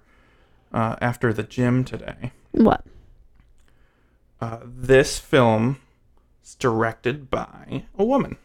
[0.72, 2.32] uh, after the gym today.
[2.52, 2.84] What?
[4.40, 5.78] Uh, this film
[6.50, 8.36] is directed by a woman,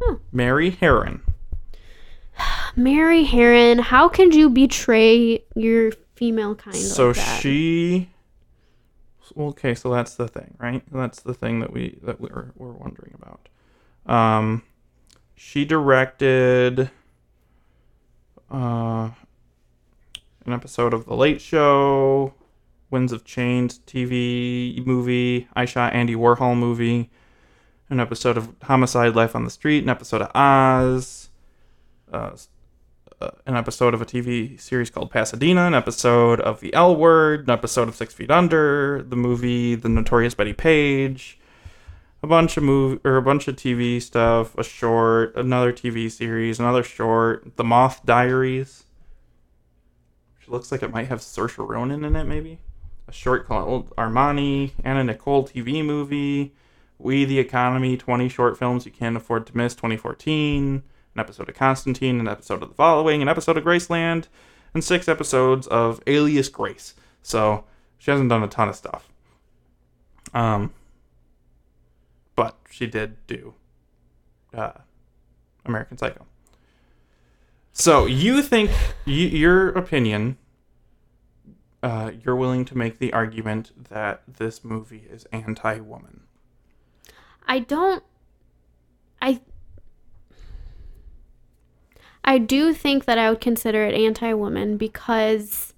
[0.00, 0.16] Hmm.
[0.32, 1.20] Mary Harron.
[2.76, 7.40] Mary Harron, how can you betray your female kind so like that?
[7.42, 8.08] she
[9.36, 13.12] okay so that's the thing right that's the thing that we that we're, we're wondering
[13.20, 13.48] about
[14.10, 14.62] um
[15.34, 16.90] she directed
[18.50, 19.10] uh
[20.46, 22.32] an episode of the late show
[22.90, 27.10] winds of change tv movie i shot andy warhol movie
[27.88, 31.28] an episode of homicide life on the street an episode of oz
[32.12, 32.36] uh,
[33.20, 37.44] uh, an episode of a TV series called Pasadena, an episode of The L Word,
[37.44, 41.38] an episode of Six Feet Under, the movie The Notorious Bettie Page,
[42.22, 46.60] a bunch of movie or a bunch of TV stuff, a short, another TV series,
[46.60, 48.84] another short, The Moth Diaries.
[50.38, 52.58] Which looks like it might have Saoirse Ronan in it, maybe.
[53.08, 56.52] A short called Armani, Anna Nicole TV movie,
[56.98, 60.82] We the Economy, 20 short films you can't afford to miss, 2014,
[61.14, 64.26] an episode of Constantine, an episode of The Following, an episode of Graceland,
[64.72, 66.94] and six episodes of Alias Grace.
[67.22, 67.64] So
[67.98, 69.08] she hasn't done a ton of stuff.
[70.32, 70.72] Um,
[72.34, 73.54] but she did do
[74.54, 74.72] uh,
[75.64, 76.26] American Psycho.
[77.72, 78.70] So you think
[79.04, 80.38] your opinion?
[81.82, 86.22] Uh, you're willing to make the argument that this movie is anti-woman.
[87.46, 88.02] I don't.
[89.20, 89.40] I.
[92.24, 95.74] I do think that I would consider it anti woman because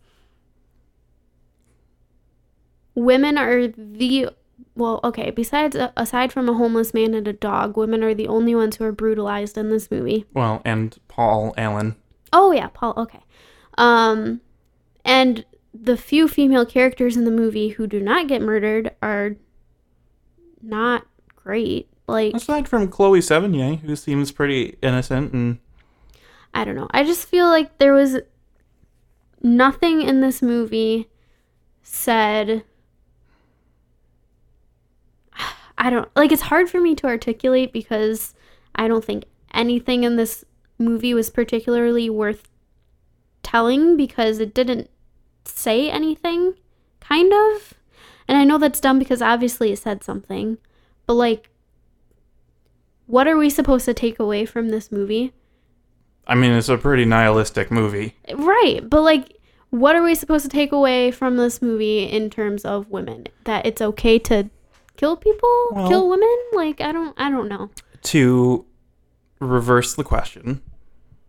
[2.95, 4.31] women are the.
[4.75, 8.55] Well, okay, besides, aside from a homeless man and a dog, women are the only
[8.55, 10.25] ones who are brutalized in this movie.
[10.33, 11.97] Well, and Paul Allen.
[12.33, 13.25] Oh, yeah, Paul, okay.
[13.77, 14.41] Um,
[15.05, 15.45] and
[15.75, 19.35] the few female characters in the movie who do not get murdered are
[20.63, 21.08] not
[21.49, 21.89] great.
[22.07, 25.59] Like, Aside from Chloe Sevigny, who seems pretty innocent and
[26.53, 26.89] I don't know.
[26.91, 28.19] I just feel like there was
[29.43, 31.09] nothing in this movie
[31.83, 32.65] said.
[35.79, 38.35] I don't like it's hard for me to articulate because
[38.75, 39.25] I don't think
[39.55, 40.45] anything in this
[40.79, 42.51] movie was particularly worth
[43.43, 44.91] telling because it didn't
[45.47, 46.57] say anything,
[47.01, 47.73] kind of.
[48.27, 50.59] And I know that's dumb because obviously it said something,
[51.09, 51.49] but like,
[53.07, 55.33] what are we supposed to take away from this movie?
[56.27, 58.15] I mean, it's a pretty nihilistic movie.
[58.35, 59.35] Right, but like,
[59.71, 63.27] what are we supposed to take away from this movie in terms of women?
[63.45, 64.51] That it's okay to
[64.99, 66.37] kill people, Well- kill women?
[66.53, 67.71] Like, I don't, I don't know.
[68.03, 68.67] To
[69.41, 70.61] reverse the question,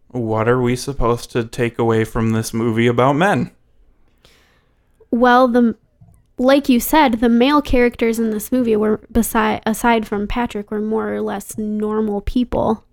[0.09, 3.51] what are we supposed to take away from this movie about men?
[5.09, 5.77] Well, the
[6.39, 10.81] like you said, the male characters in this movie were beside aside from Patrick were
[10.81, 12.83] more or less normal people.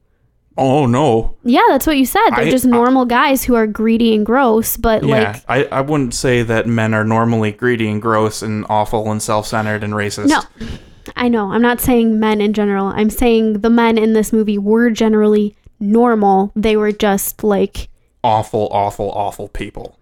[0.58, 1.36] Oh no.
[1.44, 2.30] Yeah, that's what you said.
[2.30, 5.80] They're I- just normal guys who are greedy and gross, but Yeah, like I, I
[5.82, 10.28] wouldn't say that men are normally greedy and gross and awful and self-centered and racist.
[10.28, 10.40] no.
[11.14, 11.52] I know.
[11.52, 12.86] I'm not saying men in general.
[12.86, 16.50] I'm saying the men in this movie were generally normal.
[16.56, 17.88] They were just like
[18.24, 19.95] Awful, awful, awful people.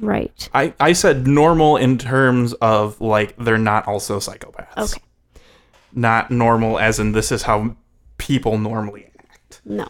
[0.00, 0.48] Right.
[0.54, 4.94] I, I said normal in terms of like they're not also psychopaths.
[4.94, 5.02] Okay.
[5.92, 7.76] Not normal as in this is how
[8.18, 9.60] people normally act.
[9.64, 9.86] No.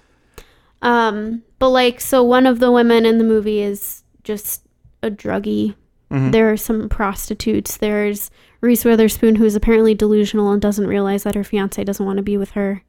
[0.83, 4.63] Um, but like, so one of the women in the movie is just
[5.03, 5.75] a druggie.
[6.11, 6.33] Mhm.
[6.33, 7.79] There are some prostitutes.
[7.79, 8.31] There's
[8.61, 12.37] Reese Witherspoon, who's apparently delusional and doesn't realize that her fiance doesn't want to be
[12.37, 12.83] with her.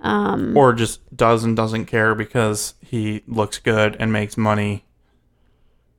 [0.00, 4.84] Um, Or just does and doesn't care because he looks good and makes money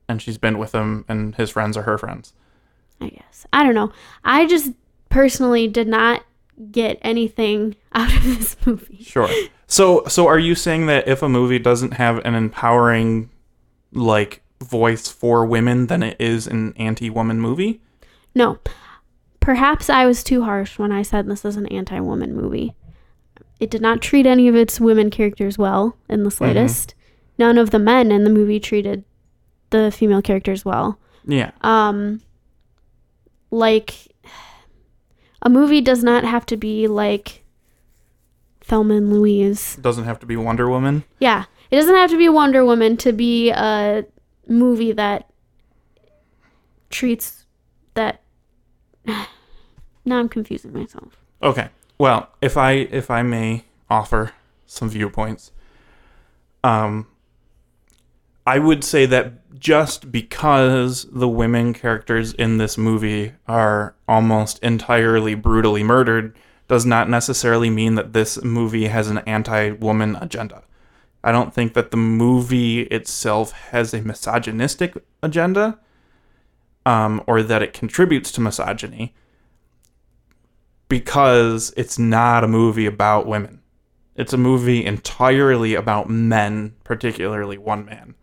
[0.08, 2.34] and she's been with him and his friends are her friends.
[3.00, 3.46] I guess.
[3.54, 3.92] I don't know.
[4.24, 4.72] I just
[5.10, 6.24] personally did not
[6.72, 9.04] get anything out of this movie.
[9.04, 9.30] Sure.
[9.68, 13.30] So so are you saying that if a movie doesn't have an empowering
[13.94, 17.82] like voice for women then it is an anti-woman movie?
[18.34, 18.60] No.
[19.40, 22.76] Perhaps I was too harsh when I said this is an anti woman movie.
[23.60, 26.38] It did not treat any of its women characters well in the mm-hmm.
[26.38, 26.96] slightest.
[27.38, 29.04] None of the men in the movie treated
[29.70, 31.00] the female characters well.
[31.26, 31.52] Yeah.
[31.62, 32.22] Um
[33.52, 33.94] like
[35.42, 37.44] a movie does not have to be like
[38.62, 39.78] Thelma and Louise.
[39.78, 41.04] Doesn't have to be Wonder Woman.
[41.20, 41.46] Yeah.
[41.72, 44.06] It doesn't have to be Wonder Woman to be a
[44.48, 45.30] movie that
[46.90, 47.46] treats
[47.94, 48.22] that
[49.06, 51.18] now I'm confusing myself.
[51.42, 51.70] Okay.
[51.98, 54.32] Well, if I if I may offer
[54.66, 55.52] some viewpoints,
[56.64, 57.08] um,
[58.48, 65.36] I would say that just because the women characters in this movie are almost entirely
[65.36, 66.34] brutally murdered
[66.70, 70.64] does not necessarily mean that this movie has an anti-woman agenda.
[71.26, 75.80] I don't think that the movie itself has a misogynistic agenda,
[76.86, 79.14] um, or that it contributes to misogyny
[80.88, 83.60] because it's not a movie about women.
[84.16, 88.16] It's a movie entirely about men, particularly one man.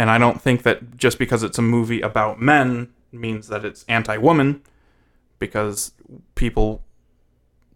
[0.00, 3.84] And I don't think that just because it's a movie about men means that it's
[3.86, 4.62] anti woman,
[5.38, 5.92] because
[6.34, 6.82] people,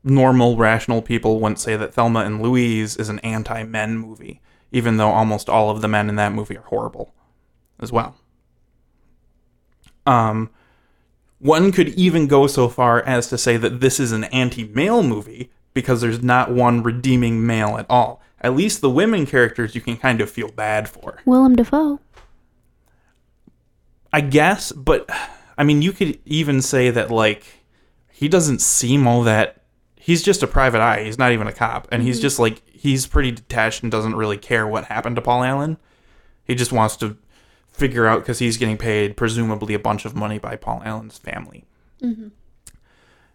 [0.03, 4.41] normal, rational people, wouldn't say that Thelma and Louise is an anti men movie,
[4.73, 7.13] even though almost all of the men in that movie are horrible
[7.79, 8.17] as well.
[10.07, 10.49] Um,
[11.41, 15.03] One could even go so far as to say that this is an anti male
[15.03, 18.23] movie because there's not one redeeming male at all.
[18.41, 21.19] At least the women characters you can kind of feel bad for.
[21.27, 22.01] Willem Dafoe.
[24.15, 25.11] I guess, but
[25.59, 27.45] I mean, you could even say that, like,
[28.13, 29.65] he doesn't seem all that.
[29.97, 31.03] He's just a private eye.
[31.03, 31.89] He's not even a cop.
[31.91, 32.23] And he's mm-hmm.
[32.23, 35.79] just like, he's pretty detached and doesn't really care what happened to Paul Allen.
[36.45, 37.17] He just wants to
[37.67, 41.65] figure out because he's getting paid, presumably, a bunch of money by Paul Allen's family.
[42.01, 42.29] Mm-hmm.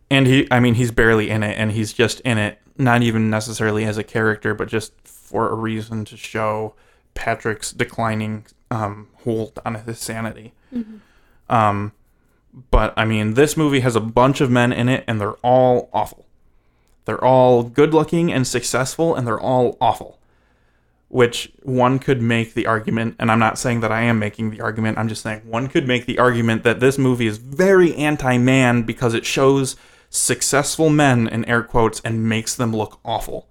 [0.09, 3.29] And he, I mean, he's barely in it, and he's just in it, not even
[3.29, 6.75] necessarily as a character, but just for a reason to show
[7.15, 10.53] Patrick's declining um, hold on his sanity.
[11.49, 11.93] Um,
[12.71, 15.89] but I mean, this movie has a bunch of men in it, and they're all
[15.93, 16.25] awful.
[17.05, 20.19] They're all good looking and successful, and they're all awful.
[21.07, 24.61] Which one could make the argument, and I'm not saying that I am making the
[24.61, 28.37] argument, I'm just saying one could make the argument that this movie is very anti
[28.37, 29.75] man because it shows
[30.11, 33.47] successful men in air quotes and makes them look awful.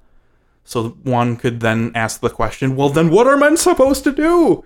[0.65, 4.65] So one could then ask the question, well, then what are men supposed to do?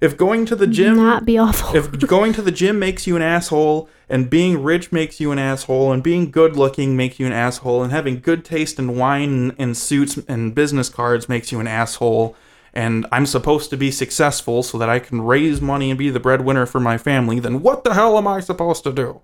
[0.00, 1.76] If going to the gym Not be awful.
[1.76, 5.38] if going to the gym makes you an asshole and being rich makes you an
[5.38, 9.28] asshole and being good looking makes you an asshole and having good taste in wine
[9.28, 12.34] and, and suits and business cards makes you an asshole
[12.72, 16.20] and I'm supposed to be successful so that I can raise money and be the
[16.20, 19.20] breadwinner for my family, then what the hell am I supposed to do?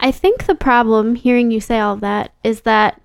[0.00, 3.01] I think the problem, hearing you say all that, is that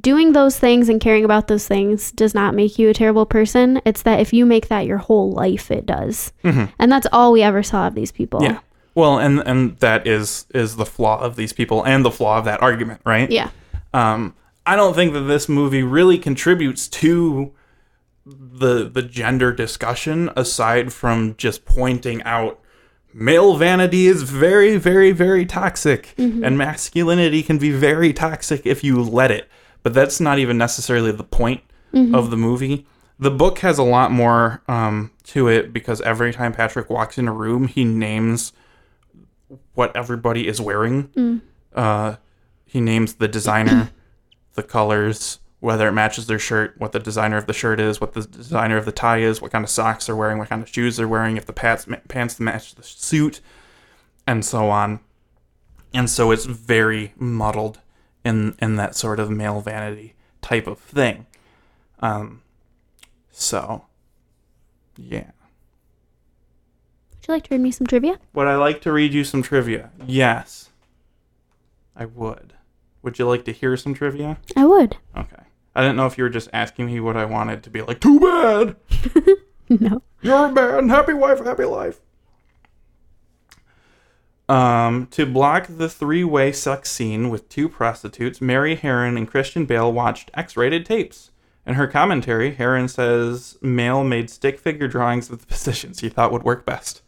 [0.00, 3.80] doing those things and caring about those things does not make you a terrible person.
[3.84, 6.32] It's that if you make that your whole life, it does.
[6.78, 8.40] And that's all we ever saw of these people.
[8.40, 8.54] Mm-hmm.
[8.54, 8.60] Yeah.
[8.94, 12.44] Well, and and that is is the flaw of these people and the flaw of
[12.44, 13.30] that argument, right?
[13.30, 13.50] Yeah.
[13.94, 14.34] Um,
[14.66, 17.52] I don't think that this movie really contributes to
[18.26, 22.60] the the gender discussion aside from just pointing out
[23.12, 29.02] male vanity is very very very toxic and masculinity can be very toxic if you
[29.02, 29.48] let it
[29.82, 31.62] but that's not even necessarily the point
[32.14, 32.86] of the movie.
[33.18, 37.28] The book has a lot more um, to it because every time patrick walks in
[37.28, 38.52] a room he names
[39.74, 41.42] what everybody is wearing.
[41.74, 42.16] Uh,
[42.64, 43.90] he names the designer
[44.54, 48.14] the colors, whether it matches their shirt, what the designer of the shirt is, what
[48.14, 50.68] the designer of the tie is, what kind of socks they're wearing, what kind of
[50.68, 53.40] shoes they're wearing, if the pants pants match the suit,
[54.26, 55.00] and so on.
[55.94, 57.78] And so it's very muddled
[58.24, 61.26] in in that sort of male vanity type of thing.
[62.00, 62.42] Um,
[63.30, 63.84] so
[64.96, 65.30] yeah.
[67.10, 68.18] Would you like to read me some trivia?
[68.34, 69.90] Would I like to read you some trivia?
[70.06, 70.70] Yes.
[71.94, 72.54] I would.
[73.02, 74.38] Would you like to hear some trivia?
[74.56, 74.96] I would.
[75.16, 75.42] Okay.
[75.74, 78.00] I didn't know if you were just asking me what I wanted to be like,
[78.00, 78.76] too bad.
[79.80, 80.02] No.
[80.20, 80.90] You're a man.
[80.90, 81.98] Happy wife, happy life.
[84.52, 89.64] Um, to block the three way sex scene with two prostitutes, Mary Harron and Christian
[89.64, 91.30] Bale watched X rated tapes.
[91.66, 96.32] In her commentary, Harron says Bale made stick figure drawings of the positions he thought
[96.32, 97.00] would work best.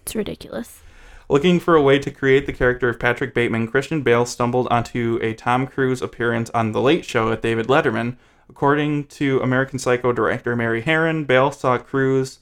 [0.00, 0.80] It's ridiculous.
[1.28, 5.18] Looking for a way to create the character of Patrick Bateman, Christian Bale stumbled onto
[5.20, 8.16] a Tom Cruise appearance on The Late Show with David Letterman.
[8.48, 12.38] According to American Psycho director Mary Harron, Bale saw Cruise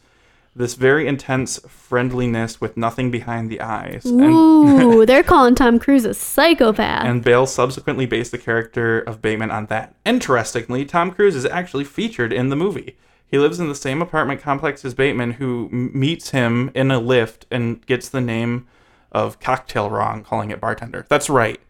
[0.57, 4.05] this very intense friendliness with nothing behind the eyes.
[4.05, 7.05] And, Ooh, they're calling Tom Cruise a psychopath.
[7.05, 9.95] and Bale subsequently based the character of Bateman on that.
[10.05, 12.97] Interestingly, Tom Cruise is actually featured in the movie.
[13.27, 17.47] He lives in the same apartment complex as Bateman, who meets him in a lift
[17.51, 18.69] and gets the name
[19.11, 21.05] of Cocktail wrong, calling it bartender.
[21.09, 21.61] That's right.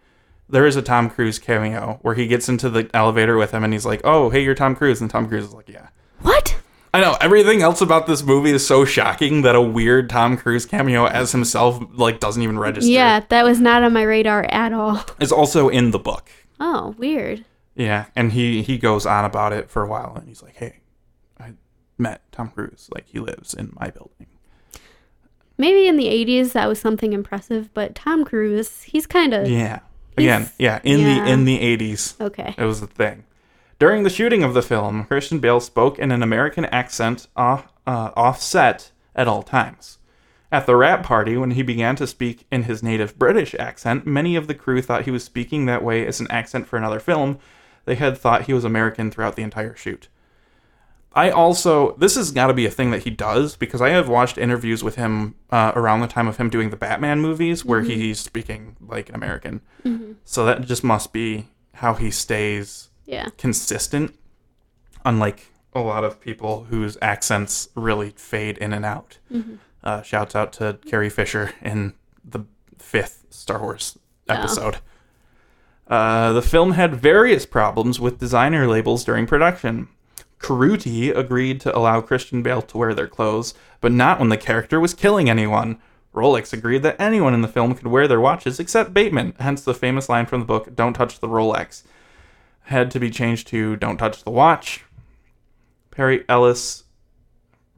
[0.46, 3.72] There is a Tom Cruise cameo where he gets into the elevator with him and
[3.72, 5.88] he's like, "Oh, hey, you're Tom Cruise," and Tom Cruise is like, "Yeah."
[6.94, 10.64] I know everything else about this movie is so shocking that a weird Tom Cruise
[10.64, 12.88] cameo as himself like doesn't even register.
[12.88, 15.04] Yeah, that was not on my radar at all.
[15.18, 16.30] it's also in the book.
[16.60, 17.44] Oh, weird.
[17.74, 20.82] Yeah, and he he goes on about it for a while, and he's like, "Hey,
[21.40, 21.54] I
[21.98, 22.88] met Tom Cruise.
[22.94, 24.28] Like he lives in my building."
[25.58, 29.48] Maybe in the 80s that was something impressive, but Tom Cruise, he's kind of.
[29.48, 29.80] Yeah.
[30.16, 31.24] Again, yeah, in yeah.
[31.24, 32.54] the in the eighties, Okay.
[32.56, 33.24] it was a thing.
[33.78, 38.10] During the shooting of the film, Christian Bale spoke in an American accent off, uh,
[38.14, 39.98] offset at all times.
[40.52, 44.36] At the wrap party, when he began to speak in his native British accent, many
[44.36, 47.38] of the crew thought he was speaking that way as an accent for another film.
[47.84, 50.08] They had thought he was American throughout the entire shoot.
[51.12, 54.08] I also, this has got to be a thing that he does because I have
[54.08, 57.82] watched interviews with him uh, around the time of him doing the Batman movies where
[57.82, 59.60] he's speaking like an American.
[60.24, 63.28] So that just must be how he stays Yeah.
[63.36, 64.14] consistent,
[65.04, 69.18] unlike a lot of people whose accents really fade in and out.
[69.82, 71.92] Uh, shouts out to Carrie Fisher in
[72.24, 72.40] the
[72.78, 73.98] fifth Star Wars
[74.28, 74.78] episode.
[75.86, 79.88] Uh, the film had various problems with designer labels during production.
[80.40, 84.80] Cerruti agreed to allow Christian Bale to wear their clothes, but not when the character
[84.80, 85.78] was killing anyone.
[86.14, 89.74] Rolex agreed that anyone in the film could wear their watches except Bateman, hence the
[89.74, 91.82] famous line from the book, Don't touch the Rolex.
[92.64, 94.84] Had to be changed to Don't touch the watch.
[95.90, 96.84] Perry Ellis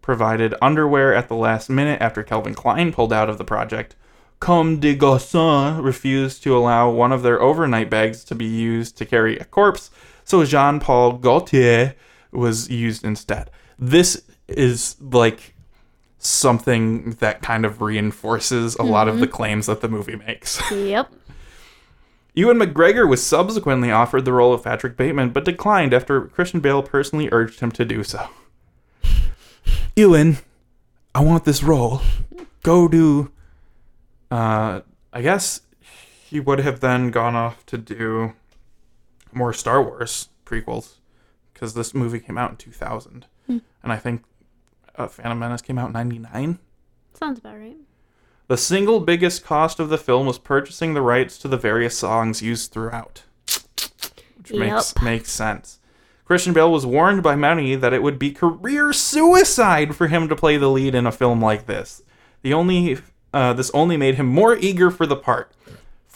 [0.01, 3.97] provided underwear at the last minute after Calvin Klein pulled out of the project.
[4.39, 9.05] Comme des Garçons refused to allow one of their overnight bags to be used to
[9.05, 9.91] carry a corpse,
[10.25, 11.95] so Jean Paul Gaultier
[12.31, 13.51] was used instead.
[13.79, 15.55] This is like
[16.19, 19.35] something that kind of reinforces a lot of the mm-hmm.
[19.35, 20.63] claims that the movie makes.
[20.71, 21.11] Yep.
[22.37, 26.83] Ewan McGregor was subsequently offered the role of Patrick Bateman, but declined after Christian Bale
[26.83, 28.29] personally urged him to do so.
[29.97, 30.37] Ewan,
[31.15, 32.03] I want this role.
[32.63, 33.33] Go do.
[34.31, 34.83] Uh,
[35.15, 35.63] I guess
[36.29, 38.35] he would have then gone off to do
[39.33, 40.97] more Star Wars prequels
[41.55, 43.25] because this movie came out in 2000.
[43.49, 44.25] And I think
[44.97, 46.59] uh, Phantom Menace came out in 99.
[47.15, 47.77] Sounds about right.
[48.49, 52.43] The single biggest cost of the film was purchasing the rights to the various songs
[52.43, 53.25] used throughout.
[54.37, 55.81] Which makes makes sense.
[56.25, 60.37] Christian Bale was warned by many that it would be career suicide for him to
[60.37, 62.03] play the lead in a film like this.
[62.43, 62.99] The only
[63.33, 65.53] uh, this only made him more eager for the part.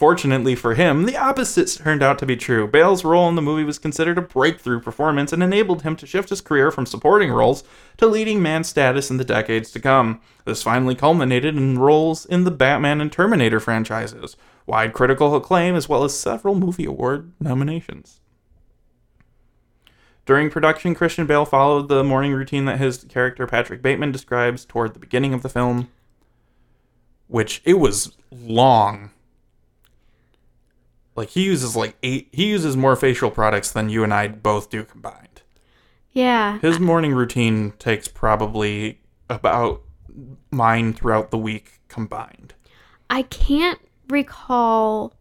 [0.01, 2.65] Fortunately for him, the opposite turned out to be true.
[2.65, 6.29] Bale's role in the movie was considered a breakthrough performance and enabled him to shift
[6.29, 7.63] his career from supporting roles
[7.97, 10.19] to leading man status in the decades to come.
[10.43, 14.35] This finally culminated in roles in the Batman and Terminator franchises,
[14.65, 18.21] wide critical acclaim, as well as several movie award nominations.
[20.25, 24.95] During production, Christian Bale followed the morning routine that his character Patrick Bateman describes toward
[24.95, 25.89] the beginning of the film,
[27.27, 29.11] which it was long.
[31.21, 34.71] Like he uses like eight he uses more facial products than you and I both
[34.71, 35.43] do combined.
[36.13, 36.57] Yeah.
[36.61, 38.99] His morning routine takes probably
[39.29, 39.83] about
[40.49, 42.55] mine throughout the week combined.
[43.11, 43.77] I can't
[44.09, 45.13] recall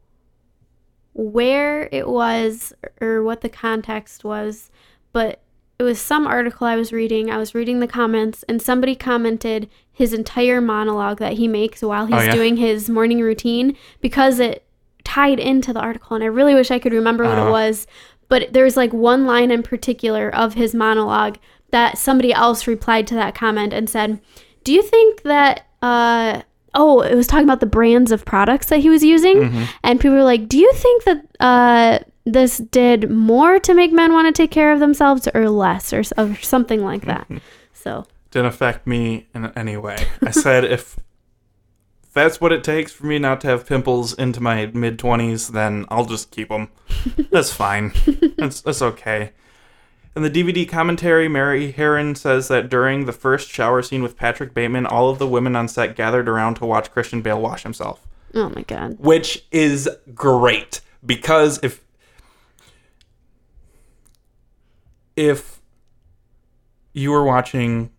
[1.12, 2.72] where it was
[3.02, 4.70] or what the context was,
[5.12, 5.42] but
[5.78, 7.30] it was some article I was reading.
[7.30, 12.06] I was reading the comments, and somebody commented his entire monologue that he makes while
[12.06, 12.34] he's Oh, yeah?
[12.34, 14.64] doing his morning routine because it
[15.04, 16.14] tied into the article.
[16.14, 17.48] And I really wish I could remember what Uh-huh.
[17.48, 17.86] it was,
[18.28, 21.38] but there's like one line in particular of his monologue
[21.70, 24.20] that somebody else replied to that comment and said,
[24.64, 26.42] Do you think that, uh,
[26.74, 29.36] oh, it was talking about the brands of products that he was using.
[29.38, 29.64] Mm-hmm.
[29.82, 34.12] And people were like, Do you think that uh, this did more to make men
[34.12, 37.28] want to take care of themselves or less or, or something like that?
[37.72, 39.96] So, Didn't affect me in any way.
[40.22, 40.98] I said if
[42.12, 45.86] that's what it takes for me not to have pimples into my mid 20s, then
[45.88, 46.68] I'll just keep them.
[47.30, 47.92] That's fine.
[48.36, 49.30] That's, that's okay.
[50.16, 54.52] In the DVD commentary, Mary Harron says that during the first shower scene with Patrick
[54.54, 58.06] Bateman, all of the women on set gathered around to watch Christian Bale wash himself.
[58.34, 58.96] oh my God.
[58.98, 61.84] which is great because if
[65.16, 65.60] if
[66.92, 67.90] you were watching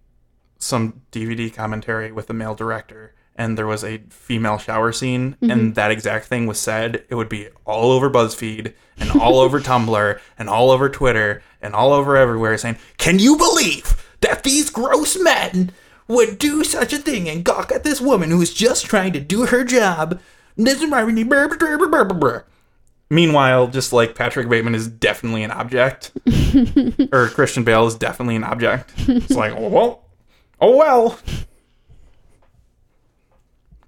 [0.58, 5.52] some DVD commentary with a male director and there was a female shower scene and
[5.52, 5.74] mm-hmm.
[5.74, 10.20] that exact thing was said, it would be all over BuzzFeed and all over Tumblr
[10.38, 15.18] and all over Twitter and all over everywhere saying, "Can you believe that these gross
[15.20, 15.72] men
[16.08, 19.20] would do such a thing and gawk at this woman who is just trying to
[19.20, 20.20] do her job?"
[20.56, 22.40] This is my blah, blah, blah, blah, blah, blah."
[23.10, 26.12] Meanwhile, just like Patrick Bateman is definitely an object,
[27.12, 28.94] or Christian Bale is definitely an object.
[29.00, 30.06] It's like, oh well,
[30.62, 31.18] oh well.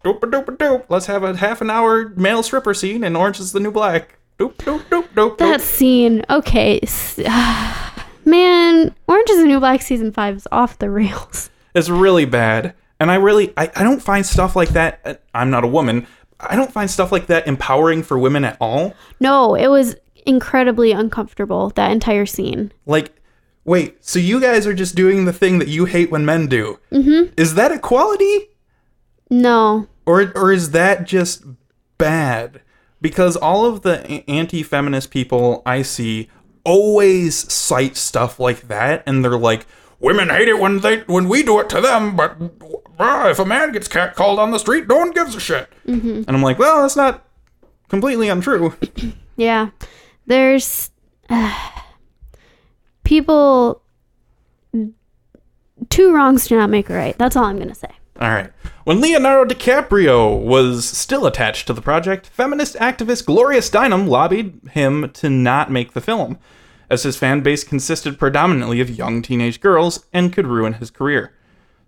[0.04, 0.86] Doop doop doop.
[0.90, 4.18] Let's have a half an hour male stripper scene in Orange is the New Black.
[4.38, 5.38] Doop doop doop doop.
[5.38, 5.64] That doop.
[5.64, 6.80] scene, okay.
[8.26, 11.50] Man, Orange is the New Black season five is off the rails.
[11.76, 15.00] It's really bad, and I really I, I don't find stuff like that.
[15.06, 16.06] uh, I'm not a woman.
[16.40, 18.94] I don't find stuff like that empowering for women at all.
[19.20, 19.96] No, it was
[20.28, 22.72] incredibly uncomfortable, that entire scene.
[22.86, 23.16] Like,
[23.66, 26.80] wait, so you guys are just doing the thing that you hate when men do?
[26.92, 27.34] Mm-hmm.
[27.38, 28.50] Is that equality?
[29.32, 29.88] No.
[30.06, 31.44] Or or is that just
[31.98, 32.62] bad?
[33.02, 36.30] Because all of the anti-feminist people I see
[36.64, 39.66] always cite stuff like that, and they're like,
[40.00, 42.38] "Women hate it when they when we do it to them, but
[43.00, 46.30] uh, if a man gets catcalled on the street, no one gives a shit." And
[46.30, 47.26] I'm like, "Well, that's not
[47.90, 48.74] completely untrue."
[49.36, 49.72] Yeah.
[50.28, 50.92] There's
[53.04, 53.82] people
[55.90, 57.18] two wrongs do not make a right.
[57.18, 57.90] That's all I'm going to say.
[58.20, 58.52] All right.
[58.86, 65.10] When Leonardo DiCaprio was still attached to the project, feminist activist Gloria Steinem lobbied him
[65.12, 66.38] to not make the film,
[66.90, 71.32] as his fan base consisted predominantly of young teenage girls and could ruin his career.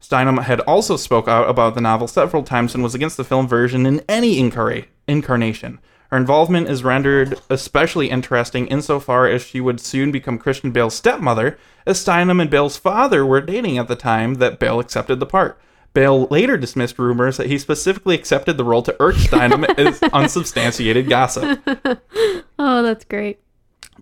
[0.01, 3.45] Steinem had also spoke out about the novel several times and was against the film
[3.45, 5.79] version in any incarnation.
[6.11, 11.57] Her involvement is rendered especially interesting insofar as she would soon become Christian Bale's stepmother,
[11.85, 15.59] as Steinem and Bale's father were dating at the time that Bale accepted the part.
[15.95, 21.09] Bale later dismissed rumors that he specifically accepted the role to irk Steinem as unsubstantiated
[21.09, 21.59] gossip.
[22.57, 23.39] Oh, that's great.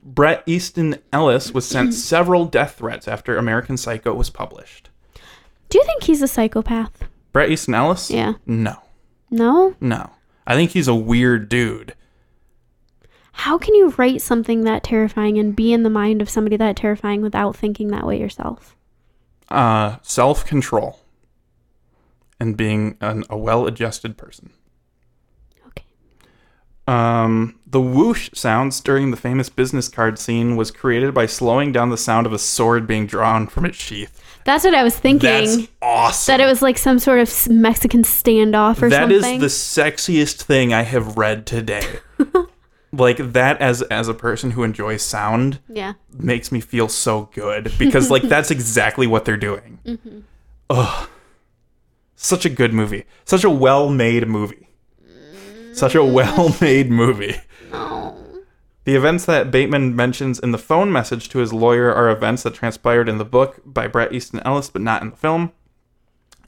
[0.04, 4.90] Bret Easton Ellis was sent several death threats after American Psycho was published.
[5.70, 7.06] Do you think he's a psychopath?
[7.32, 8.12] Bret Easton Ellis?
[8.12, 8.34] Yeah.
[8.46, 8.76] No,
[9.32, 9.76] No?
[9.82, 10.12] no.
[10.46, 11.96] I think he's a weird dude.
[13.32, 16.76] How can you write something that terrifying and be in the mind of somebody that
[16.76, 18.76] terrifying without thinking that way yourself?
[19.50, 21.00] Uh, self control
[22.44, 24.52] and being an, a well adjusted person.
[25.68, 25.86] Okay.
[26.88, 31.90] Um, the whoosh sounds during the famous business card scene was created by slowing down
[31.90, 34.22] the sound of a sword being drawn from its sheath.
[34.44, 35.30] That's what I was thinking.
[35.30, 36.34] That's awesome.
[36.34, 39.40] that it was like some sort of Mexican standoff or That something.
[39.40, 42.00] That is the sexiest thing I have read today.
[42.92, 45.94] like that as as a person who enjoys sound yeah.
[46.12, 49.80] makes me feel so good because like that's exactly what they're doing.
[50.70, 51.10] Ugh.
[52.24, 53.04] Such a good movie.
[53.26, 54.70] Such a well-made movie.
[55.74, 56.14] Such a mm.
[56.14, 57.36] well-made movie.
[57.74, 58.16] Oh.
[58.86, 62.54] The events that Bateman mentions in the phone message to his lawyer are events that
[62.54, 65.52] transpired in the book by Bret Easton Ellis, but not in the film.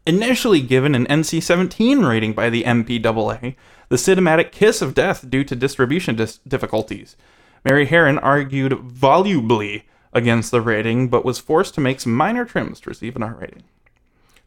[0.07, 3.57] Initially given an NC 17 rating by the MPAA,
[3.89, 7.17] the cinematic kiss of death due to distribution dis- difficulties.
[7.65, 12.79] Mary Harron argued volubly against the rating, but was forced to make some minor trims
[12.79, 13.63] to receive an R rating.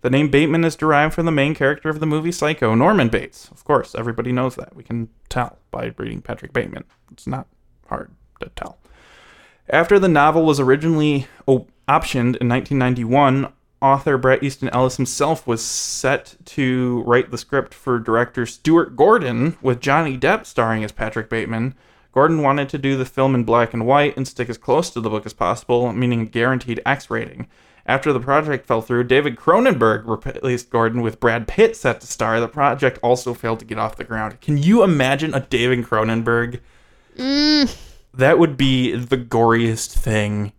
[0.00, 3.50] The name Bateman is derived from the main character of the movie Psycho, Norman Bates.
[3.50, 4.76] Of course, everybody knows that.
[4.76, 6.84] We can tell by reading Patrick Bateman.
[7.10, 7.48] It's not
[7.88, 8.78] hard to tell.
[9.68, 16.36] After the novel was originally optioned in 1991, author Bret Easton Ellis himself was set
[16.44, 21.74] to write the script for director Stuart Gordon, with Johnny Depp starring as Patrick Bateman.
[22.12, 25.00] Gordon wanted to do the film in black and white and stick as close to
[25.00, 27.48] the book as possible, meaning a guaranteed X rating.
[27.88, 32.38] After the project fell through, David Cronenberg replaced Gordon with Brad Pitt set to star.
[32.38, 34.42] The project also failed to get off the ground.
[34.42, 36.60] Can you imagine a David Cronenberg?
[37.16, 40.52] That would be the goriest thing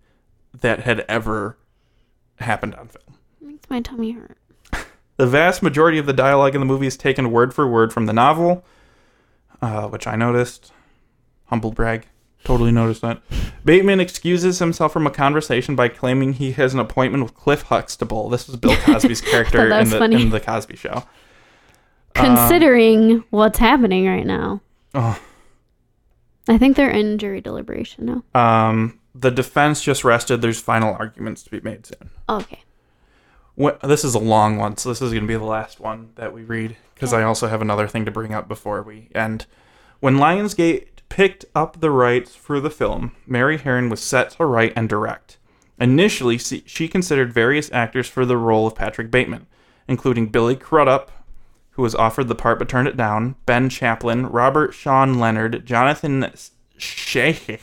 [0.59, 1.55] that had ever
[2.39, 3.17] happened on film.
[3.39, 4.37] Makes my tummy hurt.
[5.17, 8.07] The vast majority of the dialogue in the movie is taken word for word from
[8.07, 8.65] the novel,
[9.61, 10.71] uh, which I noticed.
[11.45, 12.07] Humble brag.
[12.43, 13.21] Totally noticed that.
[13.65, 18.29] Bateman excuses himself from a conversation by claiming he has an appointment with Cliff Huxtable.
[18.29, 21.03] This was Bill Cosby's character in the, in the Cosby Show.
[22.13, 24.61] Considering what's happening right now.
[24.93, 25.19] Oh.
[26.47, 28.39] I think they're in jury deliberation now.
[28.39, 30.41] Um, the defense just rested.
[30.41, 32.09] There's final arguments to be made soon.
[32.27, 32.63] Okay.
[33.55, 36.11] What, this is a long one, so this is going to be the last one
[36.15, 39.45] that we read because I also have another thing to bring up before we end.
[39.99, 44.73] When Lionsgate picked up the rights for the film, Mary Harron was set to write
[44.75, 45.37] and direct.
[45.79, 49.47] Initially, she considered various actors for the role of Patrick Bateman,
[49.87, 51.09] including Billy Crudup,
[51.71, 56.29] who was offered the part but turned it down, Ben Chaplin, Robert Sean Leonard, Jonathan
[56.77, 57.59] Schaech,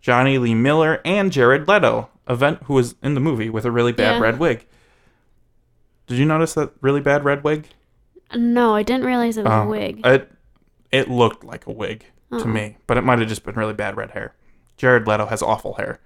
[0.00, 3.92] Jonny Lee Miller, and Jared Leto, event who was in the movie with a really
[3.92, 4.20] bad Yeah.
[4.20, 4.66] red wig.
[6.08, 7.66] Did you notice that really bad red wig?
[8.34, 10.00] No, I didn't realize it was Oh, a wig.
[10.04, 10.30] It
[10.90, 12.04] it looked like a wig
[12.38, 12.46] to Oh.
[12.46, 14.34] me, but it might have just been really bad red hair.
[14.76, 16.00] Jared Leto has awful hair.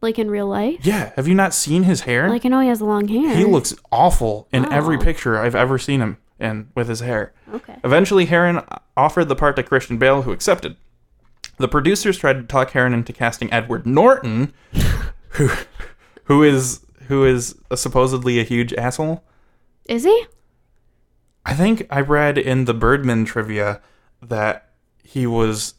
[0.00, 0.78] like in real life?
[0.84, 2.28] Yeah, have you not seen his hair?
[2.28, 3.36] Like I know he has long hair.
[3.36, 5.00] he looks awful in every Oh.
[5.00, 7.32] picture I've ever seen him in with his hair.
[7.54, 7.76] Okay.
[7.84, 10.76] Eventually, Harron offered the part to Christian Bale, who accepted.
[11.58, 14.52] The producers tried to talk Harron into casting Edward Norton,
[15.34, 15.50] who
[16.24, 19.22] who is who is supposedly a huge asshole.
[19.88, 20.26] Is he?
[21.46, 23.80] I think I read in the Birdman trivia
[24.20, 24.68] that
[25.12, 25.74] he was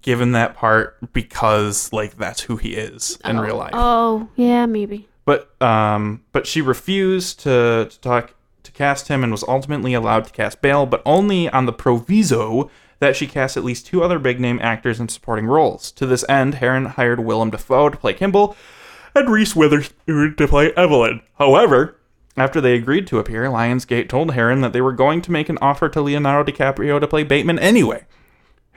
[0.00, 3.42] given that part because like that's who he is in oh.
[3.42, 3.72] real life.
[3.74, 5.08] Oh, yeah, maybe.
[5.24, 10.24] But um but she refused to, to talk to cast him and was ultimately allowed
[10.24, 14.18] to cast Bale, but only on the proviso that she cast at least two other
[14.18, 15.92] big name actors in supporting roles.
[15.92, 18.56] To this end, Harron hired Willem Dafoe to play Kimball
[19.14, 21.20] and Reese Witherspoon to play Evelyn.
[21.38, 21.98] However,
[22.38, 25.58] after they agreed to appear, Lionsgate told Harron that they were going to make an
[25.60, 28.06] offer to Leonardo DiCaprio to play Bateman anyway.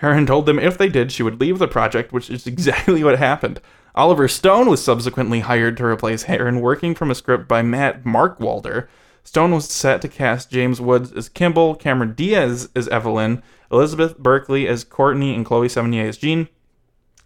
[0.02, 3.20] Harron told them if they did, she would leave the project, which is exactly what
[3.20, 3.60] happened.
[3.96, 8.88] Oliver Stone was subsequently hired to replace Harron, working from a script by Matt Markwalder.
[9.24, 14.68] Stone was set to cast James Woods as Kimball, Cameron Diaz as Evelyn, Elizabeth Berkley
[14.68, 16.48] as Courtney, and Chloe Sevigny as Jean.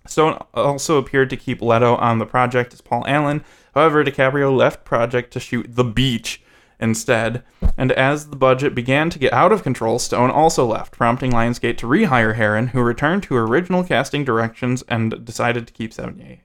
[0.06, 3.44] Stone also appeared to keep Leto on the project as Paul Allen.
[3.74, 6.43] However, DiCaprio left project to shoot The Beach
[6.84, 7.44] instead.
[7.78, 11.78] And as the budget began to get out of control, Stone also left, prompting Lionsgate
[11.78, 16.40] to rehire Harron, who returned to original casting directions and decided to keep Sevigny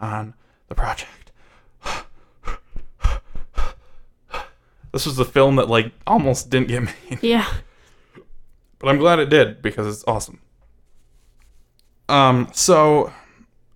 [0.00, 0.32] on
[0.68, 1.32] the project.
[4.92, 7.46] this was the film that like almost didn't get made, Yeah.
[8.78, 10.40] but I'm glad it did because it's awesome.
[12.08, 13.12] Um, so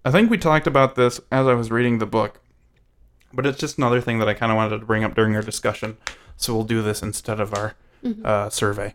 [0.04, 2.40] I think we talked about this as I was reading the book,
[3.32, 5.42] but it's just another thing that I kind of wanted to bring up during our
[5.42, 5.96] discussion.
[6.36, 7.74] So we'll do this instead of our
[8.24, 8.94] uh, survey,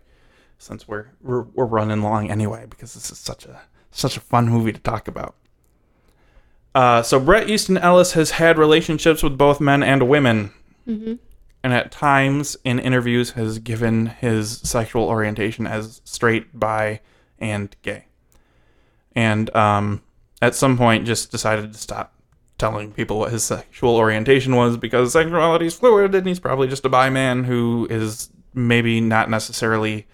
[0.57, 3.61] since we're, we're we're running long anyway because this is such a
[3.91, 5.35] such a fun movie to talk about.
[6.73, 10.51] Uh, so Bret Easton Ellis has had relationships with both men and women,
[11.63, 16.99] and at times in interviews has given his sexual orientation as straight, bi,
[17.39, 18.05] and gay
[19.15, 20.01] and um,
[20.41, 22.13] at some point just decided to stop
[22.57, 26.85] telling people what his sexual orientation was because sexuality is fluid and he's probably just
[26.85, 30.07] a bi man who is maybe not necessarily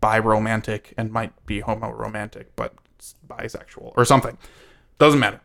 [0.00, 2.74] bi romantic and might be homo romantic but
[3.26, 4.38] bisexual or something.
[4.98, 5.40] Doesn't matter.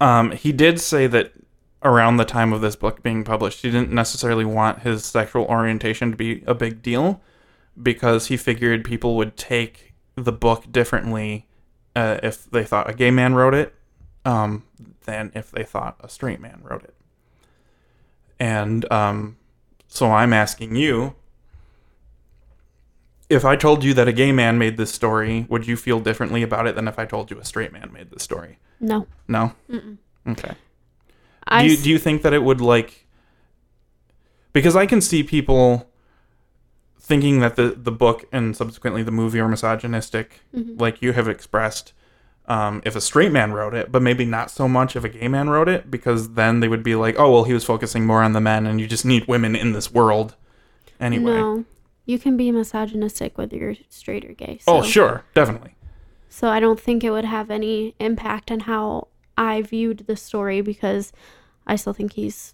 [0.00, 1.32] Um, he did say that
[1.82, 6.10] around the time of this book being published he didn't necessarily want his sexual orientation
[6.10, 7.20] to be a big deal
[7.80, 11.46] because he figured people would take the book differently
[11.94, 13.74] uh, if they thought a gay man wrote it
[14.24, 14.64] um,
[15.04, 16.94] than if they thought a straight man wrote it.
[18.40, 19.36] And um,
[19.88, 21.14] so I'm asking you
[23.30, 26.42] if I told you that a gay man made this story, would you feel differently
[26.42, 28.58] about it than if I told you a straight man made this story?
[28.80, 29.06] No.
[29.28, 29.52] No?
[30.28, 30.52] Okay.
[31.46, 33.06] I do you, do you think that it would like
[34.54, 35.90] because i can see people
[36.98, 40.78] thinking that the the book and subsequently the movie are misogynistic Mm-hmm.
[40.80, 41.92] like you have expressed
[42.46, 45.28] um, if a straight man wrote it but maybe not so much if a gay
[45.28, 48.22] man wrote it because then they would be like oh well he was focusing more
[48.22, 50.34] on the men and you just need women in this world
[51.00, 51.64] anyway No.
[52.06, 54.58] You can be misogynistic whether you're straight or gay.
[54.60, 55.74] So, oh sure definitely
[56.28, 60.60] So I don't think it would have any impact on how I viewed the story
[60.60, 61.12] because
[61.66, 62.52] I still think he's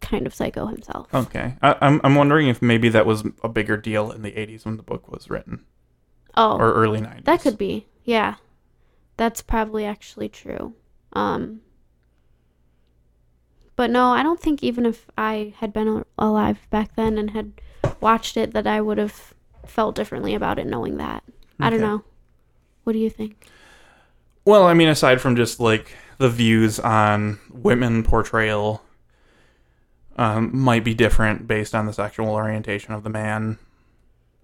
[0.00, 1.14] kind of psycho himself.
[1.14, 4.64] okay I, I'm, I'm wondering if maybe that was a bigger deal in the 80s
[4.64, 5.64] when the book was written
[6.34, 7.86] Oh, or early 90s that could be.
[8.04, 8.36] Yeah.
[9.16, 10.74] That's probably actually true.
[11.12, 11.60] Um
[13.76, 17.52] But no, I don't think even if I had been alive back then and had
[18.00, 19.34] watched it that I would have
[19.66, 21.22] felt differently about it knowing that.
[21.60, 22.02] I don't know.
[22.84, 23.46] What do you think?
[24.44, 28.82] Well, I mean, aside from just like the views on women portrayal,
[30.16, 33.58] um, might be different based on the sexual orientation of the man.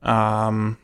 [0.03, 0.79] Um,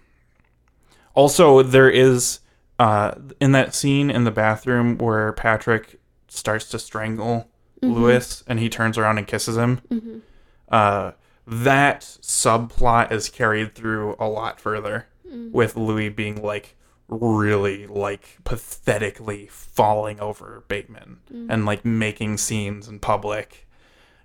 [1.14, 2.40] also, there is
[2.78, 7.48] uh, in that scene in the bathroom where Patrick starts to strangle
[7.82, 9.80] Lewis and he turns around and kisses him.
[9.90, 10.20] Mhm.
[10.68, 11.12] Uh,
[11.46, 15.06] that subplot is carried through a lot further
[15.52, 16.76] with Louis being like
[17.08, 21.18] really like pathetically falling over Bateman
[21.50, 23.68] and like making scenes in public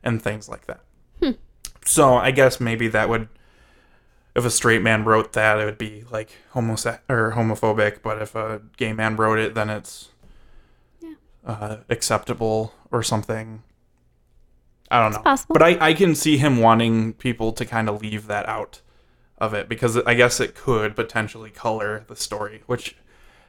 [0.03, 0.81] and things like that.
[1.85, 3.27] So I guess maybe that would
[4.39, 8.33] if a straight man wrote that it would be like homose- or homophobic, but if
[8.35, 10.09] a gay man wrote it then it's
[11.01, 11.13] Yeah.
[11.45, 13.61] uh, acceptable or something.
[14.91, 15.21] I don't know.
[15.21, 15.53] possible.
[15.53, 18.81] But I, I can see him wanting people to kind of leave that out
[19.37, 22.95] of it because I guess it could potentially color the story, which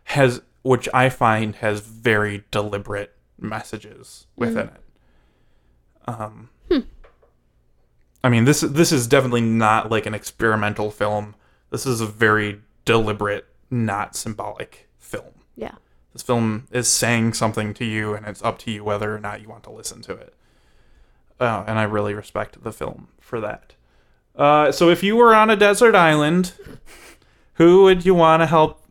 [0.05, 4.81] has which I find has very deliberate messages within it.
[6.07, 6.51] Um,
[8.23, 11.35] I mean this this is definitely not like an experimental film.
[11.71, 15.33] This is a very deliberate, not symbolic film.
[15.57, 15.75] yeah.
[16.13, 19.41] This film is saying something to you, and it's up to you whether or not
[19.41, 20.35] you want to listen to it.
[21.39, 23.75] Uh, and I really respect the film for that.
[24.35, 26.53] Uh, so, if you were on a desert island,
[27.55, 28.83] who would you want to help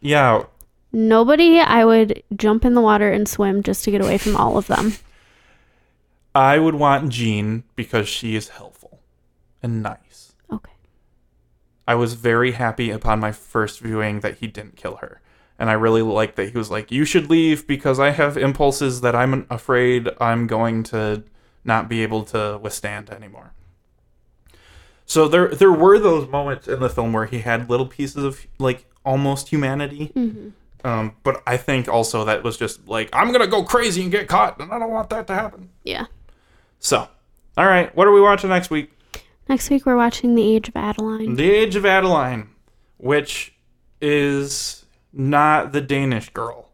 [0.00, 0.52] you out?
[0.92, 4.56] Nobody, I would jump in the water and swim just to get away from all
[4.56, 4.94] of them.
[6.34, 8.77] I would want Jean because she is helpful
[9.62, 10.34] and nice.
[10.52, 10.72] Okay.
[11.86, 15.20] I was very happy upon my first viewing that he didn't kill her.
[15.58, 19.00] And I really liked that he was like, You should leave because I have impulses
[19.00, 21.24] that I'm afraid I'm going to
[21.64, 23.52] not be able to withstand anymore.
[25.04, 28.46] So there there were those moments in the film where he had little pieces of
[28.58, 30.12] like almost humanity.
[30.84, 34.28] Um, but I think also that was just like, I'm gonna go crazy and get
[34.28, 35.70] caught, and I don't want that to happen.
[35.82, 36.06] Yeah.
[36.78, 37.08] So,
[37.56, 38.92] All right, what are we watching next week?
[39.48, 41.34] Next week we're watching The Age of Adaline.
[41.36, 42.50] The Age of Adaline,
[42.98, 43.54] which
[44.00, 46.68] is not the Danish girl.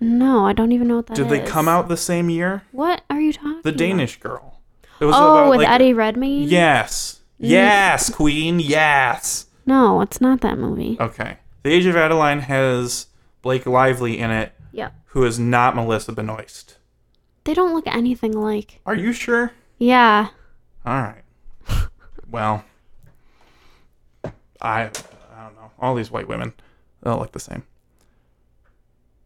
[0.00, 1.26] No, I don't even know what that is.
[1.26, 2.64] Did they come out the same year?
[2.72, 3.78] What are you talking The about?
[3.78, 4.60] Danish girl.
[5.00, 6.48] It was Oh, with like- Eddie Redmayne?
[6.48, 7.20] Yes.
[7.40, 7.48] Mm.
[7.50, 8.60] Yes, Queen.
[8.60, 9.46] Yes.
[9.64, 10.96] No, it's not that movie.
[11.00, 11.38] Okay.
[11.62, 13.06] The Age of Adaline has
[13.42, 14.92] Blake Lively in it, Yep.
[15.06, 16.76] who is not Melissa Benoist.
[17.44, 18.80] They don't look anything alike.
[18.86, 19.52] Are you sure?
[19.78, 20.28] Yeah.
[20.84, 21.22] All right.
[22.30, 22.64] Well,
[24.24, 25.70] I I don't know.
[25.78, 26.52] All these white women,
[27.02, 27.62] they all look the same.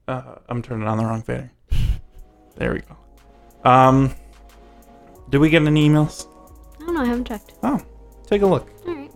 [0.09, 1.51] Uh, I'm turning on the wrong fader.
[2.57, 3.71] There we go.
[3.71, 4.15] Um,
[5.31, 6.27] did we get any emails?
[6.79, 7.01] I don't know.
[7.01, 7.55] I haven't checked.
[7.63, 7.81] Oh,
[8.27, 8.69] take a look.
[8.87, 9.11] All right.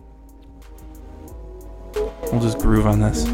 [2.31, 3.27] We'll just groove on this.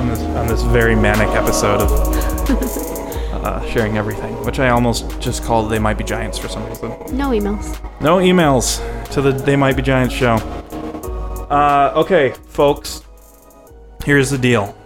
[0.00, 1.90] On this on this very manic episode of
[3.48, 6.90] uh, sharing everything, which I almost just called "They Might Be Giants" for some reason.
[7.16, 7.78] No emails.
[8.00, 8.80] No emails
[9.12, 10.34] to the They Might Be Giants show.
[11.50, 13.02] Uh, okay, folks.
[14.04, 14.76] Here's the deal.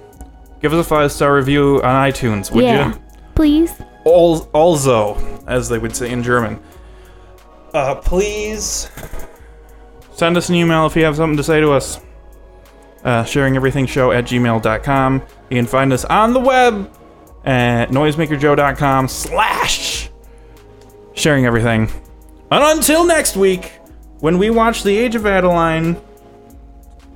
[0.61, 2.93] Give us a five star review on iTunes, would yeah.
[2.93, 3.03] you?
[3.35, 3.73] Please.
[4.07, 6.61] Al- Also, as they would say in German.
[7.75, 8.91] Uh, please
[10.13, 11.99] send us an email if you have something to say to us.
[13.03, 15.23] Uh, sharingeverythingshow at gmail.com.
[15.51, 16.91] You can find us on the web
[17.45, 20.11] at noisemakerjoe.com slash
[21.15, 21.91] sharing everything.
[22.51, 23.73] And until next week,
[24.21, 25.97] when we watch The Age of Adaline,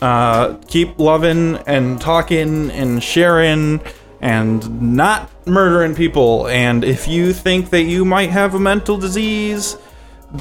[0.00, 3.80] uh, keep loving and talking and sharing
[4.20, 6.48] and not murdering people.
[6.48, 9.76] And if you think that you might have a mental disease,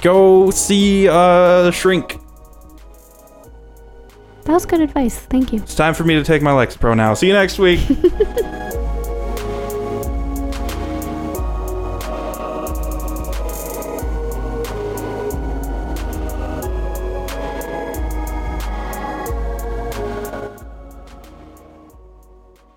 [0.01, 2.19] go see a shrink.
[4.45, 5.17] That was good advice.
[5.17, 5.59] Thank you.
[5.59, 7.15] It's time for me to take my Lexapro now.
[7.15, 7.79] See you next week.